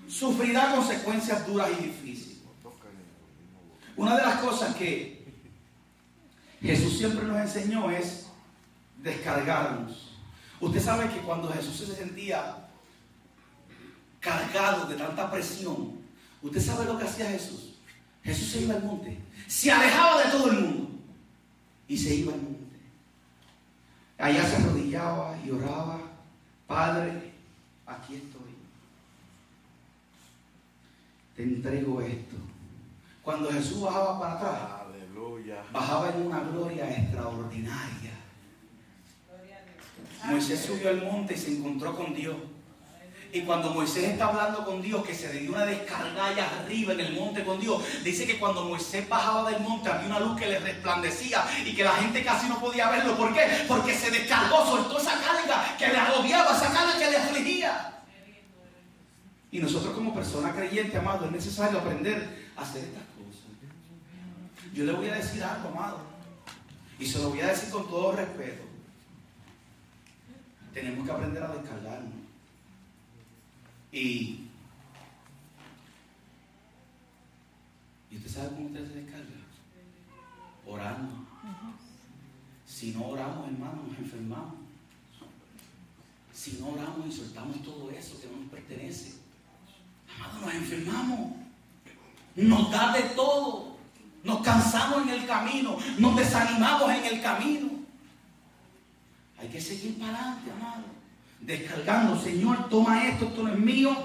sufrirá 0.08 0.72
consecuencias 0.74 1.46
duras 1.46 1.68
y 1.78 1.84
difíciles. 1.84 2.38
Una 3.96 4.16
de 4.16 4.22
las 4.22 4.40
cosas 4.40 4.74
que 4.74 5.21
Jesús 6.62 6.96
siempre 6.96 7.26
nos 7.26 7.40
enseñó 7.40 7.90
es 7.90 8.28
descargarnos. 9.02 10.12
Usted 10.60 10.80
sabe 10.80 11.08
que 11.08 11.20
cuando 11.20 11.52
Jesús 11.52 11.76
se 11.76 11.96
sentía 11.96 12.56
cargado 14.20 14.86
de 14.86 14.94
tanta 14.94 15.28
presión, 15.30 15.98
usted 16.40 16.60
sabe 16.60 16.84
lo 16.84 16.96
que 16.96 17.04
hacía 17.04 17.26
Jesús. 17.26 17.74
Jesús 18.22 18.52
se 18.52 18.60
iba 18.60 18.74
al 18.74 18.84
monte, 18.84 19.18
se 19.48 19.72
alejaba 19.72 20.22
de 20.22 20.30
todo 20.30 20.50
el 20.52 20.60
mundo 20.60 20.90
y 21.88 21.98
se 21.98 22.14
iba 22.14 22.32
al 22.32 22.40
monte. 22.40 22.62
Allá 24.18 24.46
se 24.46 24.56
arrodillaba 24.56 25.36
y 25.44 25.50
oraba, 25.50 25.98
Padre, 26.68 27.32
aquí 27.84 28.14
estoy. 28.14 28.54
Te 31.34 31.42
entrego 31.42 32.00
esto. 32.00 32.36
Cuando 33.24 33.50
Jesús 33.50 33.80
bajaba 33.80 34.20
para 34.20 34.34
atrás, 34.34 34.81
Aleluya. 35.12 35.62
bajaba 35.72 36.10
en 36.10 36.26
una 36.26 36.40
gloria 36.40 36.90
extraordinaria. 36.90 38.12
Moisés 40.24 40.60
subió 40.60 40.88
al 40.88 41.02
monte 41.02 41.34
y 41.34 41.36
se 41.36 41.56
encontró 41.56 41.96
con 41.96 42.14
Dios. 42.14 42.36
Y 43.34 43.40
cuando 43.42 43.70
Moisés 43.70 44.04
está 44.04 44.26
hablando 44.26 44.62
con 44.64 44.82
Dios, 44.82 45.04
que 45.04 45.14
se 45.14 45.32
le 45.32 45.40
dio 45.40 45.52
una 45.52 45.64
descarga 45.64 46.26
allá 46.26 46.46
arriba 46.60 46.92
en 46.92 47.00
el 47.00 47.14
monte 47.14 47.42
con 47.44 47.58
Dios, 47.58 47.82
dice 48.04 48.26
que 48.26 48.38
cuando 48.38 48.66
Moisés 48.66 49.08
bajaba 49.08 49.50
del 49.50 49.60
monte 49.62 49.88
había 49.88 50.06
una 50.06 50.20
luz 50.20 50.38
que 50.38 50.46
le 50.46 50.58
resplandecía 50.58 51.42
y 51.64 51.74
que 51.74 51.82
la 51.82 51.94
gente 51.94 52.22
casi 52.22 52.46
no 52.48 52.60
podía 52.60 52.90
verlo. 52.90 53.16
¿Por 53.16 53.32
qué? 53.32 53.64
Porque 53.66 53.94
se 53.94 54.10
descargó, 54.10 54.66
soltó 54.66 54.98
esa 54.98 55.18
carga 55.18 55.76
que 55.78 55.88
le 55.88 55.96
agobiaba, 55.96 56.54
esa 56.54 56.72
carga 56.72 56.98
que 56.98 57.10
le 57.10 57.16
afligía. 57.16 58.02
Y 59.50 59.58
nosotros 59.60 59.94
como 59.94 60.14
personas 60.14 60.54
creyentes, 60.54 60.94
amado, 60.94 61.24
es 61.26 61.32
necesario 61.32 61.78
aprender 61.78 62.50
a 62.54 62.62
hacer 62.62 62.84
estas 62.84 63.02
cosas. 63.16 63.41
Yo 64.72 64.84
le 64.84 64.92
voy 64.92 65.08
a 65.08 65.16
decir 65.16 65.42
algo, 65.44 65.68
amado. 65.68 66.00
Y 66.98 67.06
se 67.06 67.18
lo 67.18 67.30
voy 67.30 67.40
a 67.40 67.48
decir 67.48 67.70
con 67.70 67.88
todo 67.88 68.12
respeto. 68.12 68.62
Tenemos 70.72 71.04
que 71.04 71.12
aprender 71.12 71.42
a 71.42 71.54
descargarnos. 71.54 72.14
Y, 73.92 74.48
¿y 78.10 78.16
usted 78.16 78.30
sabe 78.30 78.48
cómo 78.50 78.66
usted 78.68 78.88
se 78.88 79.00
descarga? 79.00 79.26
Orando. 80.66 81.26
Si 82.66 82.92
no 82.92 83.08
oramos, 83.08 83.48
hermano, 83.48 83.82
nos 83.88 83.98
enfermamos. 83.98 84.54
Si 86.32 86.52
no 86.52 86.70
oramos 86.70 87.06
y 87.06 87.12
soltamos 87.12 87.62
todo 87.62 87.90
eso 87.90 88.18
que 88.20 88.28
no 88.28 88.40
nos 88.40 88.50
pertenece, 88.50 89.18
amado, 90.16 90.40
nos 90.46 90.54
enfermamos. 90.54 91.36
Nos 92.36 92.70
da 92.70 92.92
de 92.94 93.02
todo. 93.10 93.71
Nos 94.24 94.40
cansamos 94.42 95.02
en 95.02 95.08
el 95.10 95.26
camino. 95.26 95.76
Nos 95.98 96.16
desanimamos 96.16 96.90
en 96.90 97.04
el 97.04 97.22
camino. 97.22 97.70
Hay 99.40 99.48
que 99.48 99.60
seguir 99.60 99.98
para 99.98 100.16
adelante, 100.16 100.50
amado. 100.52 100.82
Descargando, 101.40 102.20
Señor, 102.20 102.68
toma 102.68 103.08
esto, 103.08 103.26
esto 103.26 103.42
no 103.42 103.52
es 103.52 103.58
mío. 103.58 103.96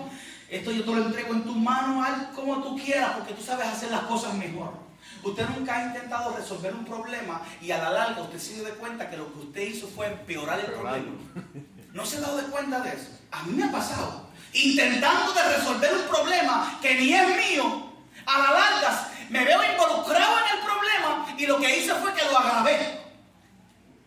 Esto 0.49 0.71
yo 0.71 0.83
te 0.83 0.91
lo 0.91 1.05
entrego 1.05 1.33
en 1.33 1.43
tus 1.43 1.57
manos, 1.57 2.07
haz 2.07 2.27
como 2.33 2.63
tú 2.63 2.77
quieras, 2.77 3.11
porque 3.17 3.33
tú 3.33 3.43
sabes 3.43 3.67
hacer 3.67 3.91
las 3.91 4.01
cosas 4.01 4.33
mejor. 4.33 4.73
Usted 5.23 5.47
nunca 5.49 5.77
ha 5.77 5.87
intentado 5.87 6.35
resolver 6.35 6.73
un 6.73 6.85
problema 6.85 7.41
y 7.61 7.71
a 7.71 7.77
la 7.79 7.89
larga 7.89 8.21
usted 8.21 8.39
se 8.39 8.53
dio 8.55 8.63
de 8.63 8.71
cuenta 8.71 9.09
que 9.09 9.17
lo 9.17 9.31
que 9.33 9.39
usted 9.39 9.61
hizo 9.61 9.87
fue 9.87 10.07
empeorar 10.07 10.59
el 10.59 10.67
problema. 10.67 11.11
¿No 11.93 12.05
se 12.05 12.17
ha 12.17 12.21
dado 12.21 12.37
de 12.37 12.43
cuenta 12.43 12.79
de 12.79 12.89
eso? 12.89 13.09
A 13.31 13.43
mí 13.43 13.55
me 13.55 13.65
ha 13.65 13.71
pasado. 13.71 14.27
Intentando 14.53 15.33
de 15.33 15.57
resolver 15.57 15.93
un 15.95 16.07
problema 16.07 16.79
que 16.81 16.95
ni 16.95 17.13
es 17.13 17.27
mío, 17.27 17.89
a 18.25 18.37
la 18.39 18.51
larga 18.51 19.11
me 19.29 19.43
veo 19.43 19.59
involucrado 19.63 20.37
en 20.39 20.57
el 20.57 20.65
problema 20.65 21.35
y 21.37 21.45
lo 21.45 21.59
que 21.59 21.79
hice 21.79 21.93
fue 21.95 22.13
que 22.13 22.25
lo 22.25 22.37
agravé. 22.37 22.99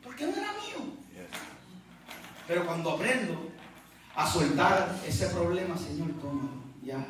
Porque 0.02 0.26
no 0.26 0.32
era 0.32 0.52
mío. 0.52 0.94
Pero 2.46 2.66
cuando 2.66 2.92
aprendo 2.92 3.50
a 4.14 4.30
soltar 4.30 4.96
ese 5.06 5.28
problema, 5.28 5.76
Señor, 5.76 6.10
tómalo, 6.20 6.50
ya. 6.82 7.04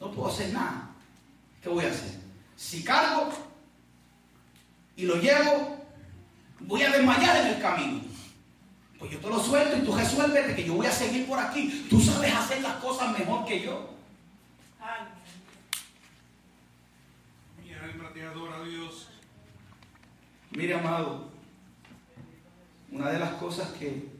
No 0.00 0.10
puedo 0.10 0.28
hacer 0.28 0.52
nada. 0.52 0.90
¿Qué 1.62 1.68
voy 1.68 1.84
a 1.84 1.88
hacer? 1.88 2.20
Si 2.56 2.84
cargo 2.84 3.30
y 4.96 5.04
lo 5.06 5.16
llevo, 5.16 5.78
voy 6.60 6.82
a 6.82 6.90
desmayar 6.90 7.36
en 7.36 7.46
el 7.48 7.62
camino. 7.62 8.00
Pues 8.98 9.12
yo 9.12 9.18
te 9.18 9.28
lo 9.28 9.42
suelto 9.42 9.78
y 9.78 9.80
tú 9.80 9.96
resuélvete 9.96 10.54
que 10.54 10.64
yo 10.64 10.74
voy 10.74 10.86
a 10.86 10.92
seguir 10.92 11.26
por 11.26 11.38
aquí. 11.38 11.86
Tú 11.88 11.98
sabes 12.00 12.34
hacer 12.34 12.60
las 12.60 12.74
cosas 12.74 13.18
mejor 13.18 13.46
que 13.46 13.62
yo. 13.62 13.99
Te 18.20 18.26
adora, 18.26 18.62
Dios. 18.64 19.08
Mire, 20.50 20.74
amado, 20.74 21.30
una 22.92 23.08
de 23.08 23.18
las 23.18 23.30
cosas 23.36 23.70
que 23.70 24.10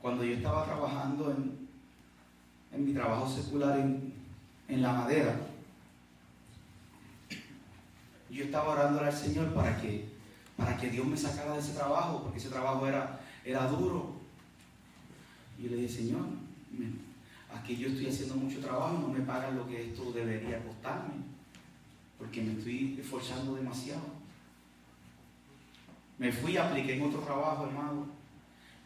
cuando 0.00 0.22
yo 0.22 0.34
estaba 0.36 0.64
trabajando 0.66 1.32
en, 1.32 1.68
en 2.72 2.86
mi 2.86 2.92
trabajo 2.94 3.28
secular 3.28 3.76
en, 3.80 4.12
en 4.68 4.82
la 4.82 4.92
madera, 4.92 5.36
yo 8.30 8.44
estaba 8.44 8.68
orando 8.70 9.00
al 9.00 9.12
Señor 9.12 9.52
para 9.52 9.80
que, 9.80 10.08
para 10.56 10.76
que 10.76 10.90
Dios 10.90 11.04
me 11.08 11.16
sacara 11.16 11.54
de 11.54 11.58
ese 11.58 11.72
trabajo, 11.72 12.22
porque 12.22 12.38
ese 12.38 12.50
trabajo 12.50 12.86
era, 12.86 13.18
era 13.44 13.66
duro. 13.66 14.12
Y 15.58 15.64
yo 15.64 15.70
le 15.70 15.76
dije, 15.78 16.02
Señor, 16.02 16.20
me- 16.70 17.05
aquí 17.56 17.76
yo 17.76 17.88
estoy 17.88 18.08
haciendo 18.08 18.36
mucho 18.36 18.60
trabajo, 18.60 18.98
no 18.98 19.08
me 19.08 19.20
pagan 19.20 19.56
lo 19.56 19.66
que 19.66 19.88
esto 19.88 20.12
debería 20.12 20.62
costarme, 20.62 21.14
porque 22.18 22.42
me 22.42 22.52
estoy 22.52 22.98
esforzando 23.00 23.54
demasiado. 23.54 24.16
Me 26.18 26.32
fui, 26.32 26.56
apliqué 26.56 26.94
en 26.94 27.02
otro 27.02 27.20
trabajo, 27.20 27.66
hermano, 27.66 28.06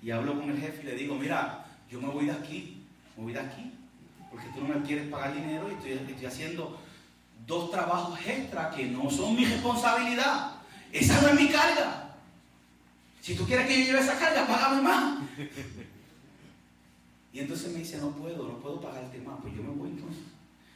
y 0.03 0.11
hablo 0.11 0.39
con 0.39 0.51
el 0.51 0.59
jefe 0.59 0.83
y 0.83 0.87
le 0.87 0.97
digo, 0.97 1.15
mira, 1.15 1.65
yo 1.91 2.01
me 2.01 2.09
voy 2.09 2.27
de 2.27 2.33
aquí, 2.33 2.83
me 3.17 3.25
voy 3.25 3.33
de 3.33 3.41
aquí, 3.41 3.73
porque 4.31 4.47
tú 4.55 4.63
no 4.63 4.75
me 4.75 4.83
quieres 4.83 5.09
pagar 5.09 5.35
dinero 5.35 5.69
y 5.71 5.75
estoy, 5.75 5.93
estoy 5.93 6.27
haciendo 6.27 6.81
dos 7.47 7.71
trabajos 7.71 8.19
extra 8.27 8.71
que 8.71 8.87
no 8.87 9.11
son 9.11 9.37
mi 9.37 9.45
responsabilidad. 9.45 10.53
Esa 10.93 11.21
no 11.21 11.29
es 11.29 11.41
mi 11.41 11.49
carga. 11.49 12.15
Si 13.21 13.35
tú 13.35 13.45
quieres 13.45 13.67
que 13.67 13.79
yo 13.79 13.85
lleve 13.87 14.01
esa 14.01 14.19
carga, 14.19 14.47
págame 14.47 14.83
más. 14.83 15.21
Y 17.33 17.41
entonces 17.41 17.73
me 17.73 17.79
dice, 17.79 17.99
no 17.99 18.11
puedo, 18.11 18.49
no 18.49 18.59
puedo 18.59 18.81
pagarte 18.81 19.19
más. 19.21 19.39
Pues 19.41 19.55
yo 19.55 19.63
me 19.63 19.71
voy 19.71 19.91
entonces. 19.91 20.23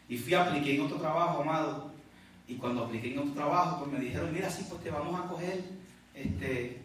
Y 0.09 0.17
fui, 0.17 0.35
apliqué 0.35 0.77
en 0.77 0.83
otro 0.83 0.99
trabajo, 0.99 1.43
amado. 1.43 1.93
Y 2.47 2.57
cuando 2.57 2.85
apliqué 2.85 3.13
en 3.13 3.19
otro 3.19 3.33
trabajo, 3.33 3.81
pues 3.81 3.93
me 3.93 4.05
dijeron, 4.05 4.33
mira, 4.33 4.51
sí, 4.51 4.67
pues 4.69 4.83
te 4.83 4.91
vamos 4.91 5.19
a 5.19 5.29
coger. 5.29 5.65
Este, 6.15 6.83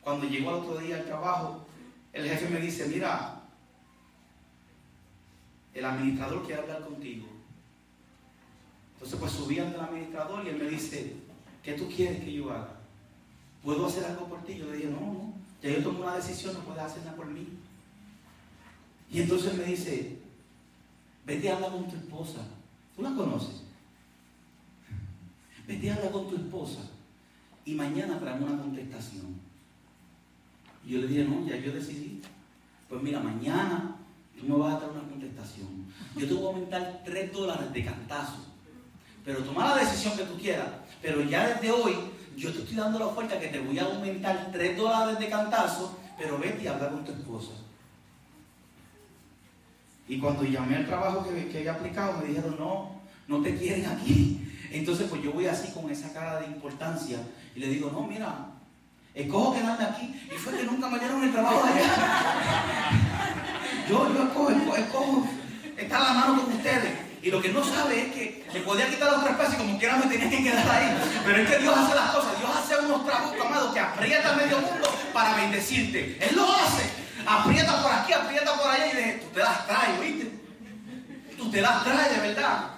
cuando 0.00 0.26
llegó 0.26 0.50
al 0.50 0.56
otro 0.56 0.78
día 0.78 0.96
al 0.96 1.04
trabajo, 1.04 1.66
el 2.12 2.28
jefe 2.28 2.48
me 2.48 2.60
dice, 2.60 2.86
mira, 2.86 3.42
el 5.74 5.84
administrador 5.84 6.44
quiere 6.44 6.62
hablar 6.62 6.84
contigo. 6.84 7.26
Entonces 8.94 9.18
pues 9.18 9.32
subí 9.32 9.58
ante 9.58 9.76
el 9.76 9.84
administrador 9.84 10.44
y 10.44 10.48
él 10.50 10.56
me 10.56 10.68
dice, 10.68 11.16
¿qué 11.62 11.72
tú 11.74 11.88
quieres 11.88 12.22
que 12.22 12.32
yo 12.32 12.50
haga? 12.50 12.76
¿Puedo 13.62 13.86
hacer 13.86 14.04
algo 14.04 14.26
por 14.26 14.42
ti? 14.44 14.56
Yo 14.56 14.66
le 14.66 14.76
dije, 14.76 14.88
no, 14.88 15.00
no, 15.00 15.34
ya 15.62 15.70
yo 15.70 15.82
tomé 15.82 16.00
una 16.00 16.16
decisión, 16.16 16.54
no 16.54 16.60
puedes 16.60 16.82
hacer 16.82 17.04
nada 17.04 17.16
por 17.16 17.26
mí. 17.26 17.46
Y 19.10 19.22
entonces 19.22 19.54
me 19.56 19.64
dice, 19.64 20.18
vete 21.26 21.50
a 21.50 21.56
hablar 21.56 21.72
con 21.72 21.88
tu 21.88 21.96
esposa. 21.96 22.40
¿Tú 22.94 23.02
la 23.02 23.14
conoces? 23.14 23.62
Vete 25.66 25.90
a 25.90 25.96
hablar 25.96 26.12
con 26.12 26.28
tu 26.28 26.36
esposa 26.36 26.80
y 27.64 27.74
mañana 27.74 28.18
traeme 28.18 28.46
una 28.46 28.62
contestación. 28.62 29.40
Y 30.86 30.90
yo 30.90 31.00
le 31.00 31.08
dije, 31.08 31.24
no, 31.24 31.46
ya 31.46 31.56
yo 31.56 31.72
decidí. 31.72 32.22
Pues 32.88 33.02
mira, 33.02 33.20
mañana 33.20 33.96
tú 34.38 34.46
me 34.46 34.56
vas 34.56 34.76
a 34.76 34.80
dar 34.80 34.90
una 34.90 35.08
contestación. 35.08 35.86
Yo 36.16 36.26
te 36.26 36.34
voy 36.34 36.44
a 36.44 36.46
aumentar 36.48 37.02
3 37.04 37.32
dólares 37.32 37.72
de 37.72 37.84
cantazo. 37.84 38.46
Pero 39.24 39.42
toma 39.42 39.68
la 39.68 39.76
decisión 39.76 40.16
que 40.16 40.24
tú 40.24 40.34
quieras. 40.38 40.68
Pero 41.02 41.22
ya 41.22 41.48
desde 41.48 41.70
hoy, 41.70 41.94
yo 42.36 42.52
te 42.52 42.60
estoy 42.60 42.76
dando 42.76 42.98
la 42.98 43.06
oferta 43.06 43.38
que 43.38 43.48
te 43.48 43.60
voy 43.60 43.78
a 43.78 43.84
aumentar 43.84 44.50
3 44.52 44.76
dólares 44.76 45.18
de 45.18 45.28
cantazo, 45.28 45.98
pero 46.18 46.38
vete 46.38 46.64
y 46.64 46.66
habla 46.68 46.90
con 46.90 47.04
tu 47.04 47.12
esposa. 47.12 47.52
Y 50.10 50.18
cuando 50.18 50.42
llamé 50.42 50.74
al 50.74 50.86
trabajo 50.86 51.24
que, 51.24 51.46
que 51.46 51.58
había 51.58 51.70
aplicado, 51.70 52.18
me 52.20 52.26
dijeron, 52.26 52.56
no, 52.58 53.00
no 53.28 53.42
te 53.42 53.54
quieren 53.54 53.86
aquí. 53.86 54.44
Entonces, 54.72 55.06
pues 55.08 55.22
yo 55.22 55.32
voy 55.32 55.46
así 55.46 55.70
con 55.70 55.88
esa 55.88 56.12
cara 56.12 56.40
de 56.40 56.46
importancia 56.46 57.18
y 57.54 57.60
le 57.60 57.68
digo, 57.68 57.92
no, 57.92 58.02
mira, 58.02 58.46
escojo 59.14 59.54
quedarme 59.54 59.84
aquí. 59.84 60.20
Y 60.26 60.36
fue 60.36 60.56
que 60.56 60.64
nunca 60.64 60.88
me 60.88 60.98
dieron 60.98 61.22
el 61.22 61.30
trabajo 61.30 61.64
de 61.64 61.72
allá. 61.74 61.88
Yo, 63.88 64.14
yo 64.14 64.22
escojo, 64.22 64.50
escojo, 64.50 64.76
escojo 64.76 65.26
estar 65.76 66.00
a 66.00 66.04
la 66.04 66.12
mano 66.12 66.42
con 66.42 66.54
ustedes. 66.54 66.92
Y 67.22 67.30
lo 67.30 67.42
que 67.42 67.48
no 67.48 67.64
sabe 67.64 68.06
es 68.06 68.12
que 68.12 68.44
me 68.54 68.60
podía 68.60 68.88
quitar 68.88 69.36
pesos 69.36 69.54
y 69.54 69.56
como 69.56 69.78
quiera 69.78 69.96
me 69.96 70.06
tenía 70.06 70.30
que 70.30 70.44
quedar 70.44 70.70
ahí. 70.70 70.96
Pero 71.24 71.42
es 71.42 71.50
que 71.50 71.58
Dios 71.58 71.76
hace 71.76 71.94
las 71.94 72.10
cosas. 72.12 72.38
Dios 72.38 72.50
hace 72.56 72.84
unos 72.84 73.04
trabajos, 73.04 73.34
amados, 73.44 73.74
que 73.74 73.80
aprieta 73.80 74.36
medio 74.36 74.60
mundo 74.60 74.88
para 75.12 75.36
bendecirte. 75.36 76.18
Él 76.20 76.36
lo 76.36 76.52
hace. 76.52 76.99
Aprieta 77.26 77.82
por 77.82 77.92
aquí, 77.92 78.12
aprieta 78.12 78.54
por 78.56 78.70
allá 78.70 78.86
y 78.86 78.96
dice, 78.96 79.22
tú 79.22 79.34
te 79.34 79.40
las 79.40 79.66
traes, 79.66 80.00
¿viste? 80.00 80.32
Tú 81.36 81.50
te 81.50 81.60
las 81.60 81.84
traes 81.84 82.14
de 82.14 82.28
verdad. 82.28 82.70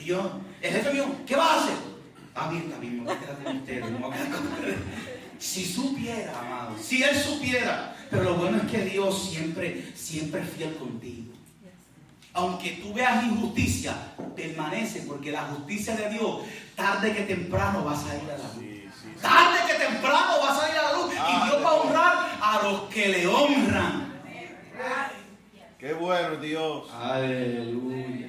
Y 0.00 0.04
yo, 0.04 0.40
el 0.60 0.72
jefe 0.72 0.92
mío, 0.92 1.06
¿qué 1.26 1.36
vas 1.36 1.50
a 1.50 1.64
hacer? 1.64 1.74
Me 2.80 3.00
voy 3.00 3.14
a 3.14 3.20
quedar 3.20 3.56
ustedes, 3.56 3.90
me 3.90 3.98
voy 3.98 4.12
a 4.12 4.16
quedar 4.16 4.30
con 4.30 4.46
ustedes. 4.52 4.78
Si 5.38 5.64
supiera, 5.64 6.40
amado, 6.40 6.76
si 6.80 7.02
él 7.02 7.16
supiera, 7.16 7.96
pero 8.10 8.24
lo 8.24 8.34
bueno 8.34 8.58
es 8.58 8.70
que 8.70 8.84
Dios 8.84 9.30
siempre, 9.30 9.92
siempre 9.94 10.42
es 10.42 10.50
fiel 10.50 10.76
contigo. 10.76 11.32
Aunque 12.32 12.72
tú 12.82 12.92
veas 12.92 13.24
injusticia, 13.24 13.94
permanece, 14.34 15.02
porque 15.02 15.30
la 15.30 15.42
justicia 15.42 15.94
de 15.94 16.10
Dios, 16.10 16.40
tarde 16.74 17.14
que 17.14 17.22
temprano 17.22 17.84
va 17.84 17.92
a 17.92 17.96
salir 17.96 18.28
a 18.30 18.38
la 18.38 18.54
luz. 18.54 18.73
Tarde 19.24 19.58
que 19.66 19.74
temprano 19.86 20.32
va 20.42 20.52
a 20.52 20.60
salir 20.60 20.78
a 20.78 20.82
la 20.82 20.92
luz. 20.92 21.12
Y 21.14 21.44
Dios 21.44 21.64
va 21.64 21.70
a 21.70 21.74
honrar 21.74 22.14
a 22.40 22.62
los 22.62 22.80
que 22.90 23.08
le 23.08 23.26
honran. 23.26 24.12
Qué 25.78 25.92
bueno 25.94 26.36
Dios. 26.36 26.90
Aleluya. 26.92 28.28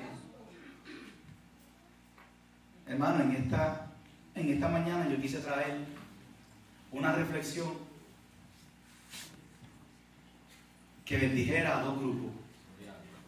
Hermano, 2.88 3.24
en 3.24 3.32
esta, 3.32 3.88
en 4.36 4.50
esta 4.54 4.68
mañana 4.70 5.10
yo 5.10 5.20
quise 5.22 5.40
traer 5.40 5.80
una 6.92 7.12
reflexión 7.12 7.74
que 11.04 11.18
bendijera 11.18 11.78
a 11.78 11.82
dos 11.82 12.00
grupos. 12.00 12.32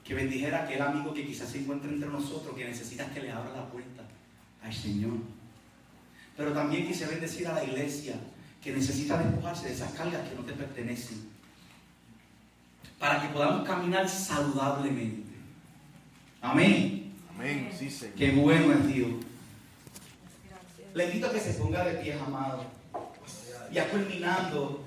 Que 0.05 0.13
bendijera 0.13 0.59
a 0.59 0.63
aquel 0.63 0.81
amigo 0.81 1.13
que 1.13 1.25
quizás 1.25 1.49
se 1.49 1.59
encuentra 1.59 1.89
entre 1.89 2.07
nosotros, 2.07 2.55
que 2.55 2.63
necesita 2.63 3.09
que 3.13 3.21
le 3.21 3.31
abra 3.31 3.51
la 3.51 3.65
puerta 3.65 4.03
al 4.63 4.73
Señor. 4.73 5.17
Pero 6.37 6.53
también 6.53 6.87
quise 6.87 7.07
bendecir 7.07 7.47
a 7.47 7.53
la 7.53 7.63
iglesia, 7.63 8.13
que 8.63 8.71
necesita 8.71 9.17
despojarse 9.17 9.67
de 9.67 9.73
esas 9.73 9.91
cargas 9.93 10.27
que 10.29 10.35
no 10.35 10.43
te 10.43 10.53
pertenecen. 10.53 11.27
Para 12.99 13.21
que 13.21 13.29
podamos 13.29 13.67
caminar 13.67 14.07
saludablemente. 14.07 15.31
Amén. 16.41 17.13
Amén. 17.35 17.69
Sí, 17.77 17.89
Señor. 17.89 18.15
Qué 18.15 18.31
bueno 18.31 18.73
es 18.73 18.87
Dios. 18.87 19.09
Le 20.93 21.05
invito 21.05 21.27
a 21.27 21.31
que 21.31 21.39
se 21.39 21.53
ponga 21.55 21.83
de 21.83 21.95
pie, 21.95 22.13
amado. 22.13 22.63
Ya 23.71 23.89
culminando 23.89 24.86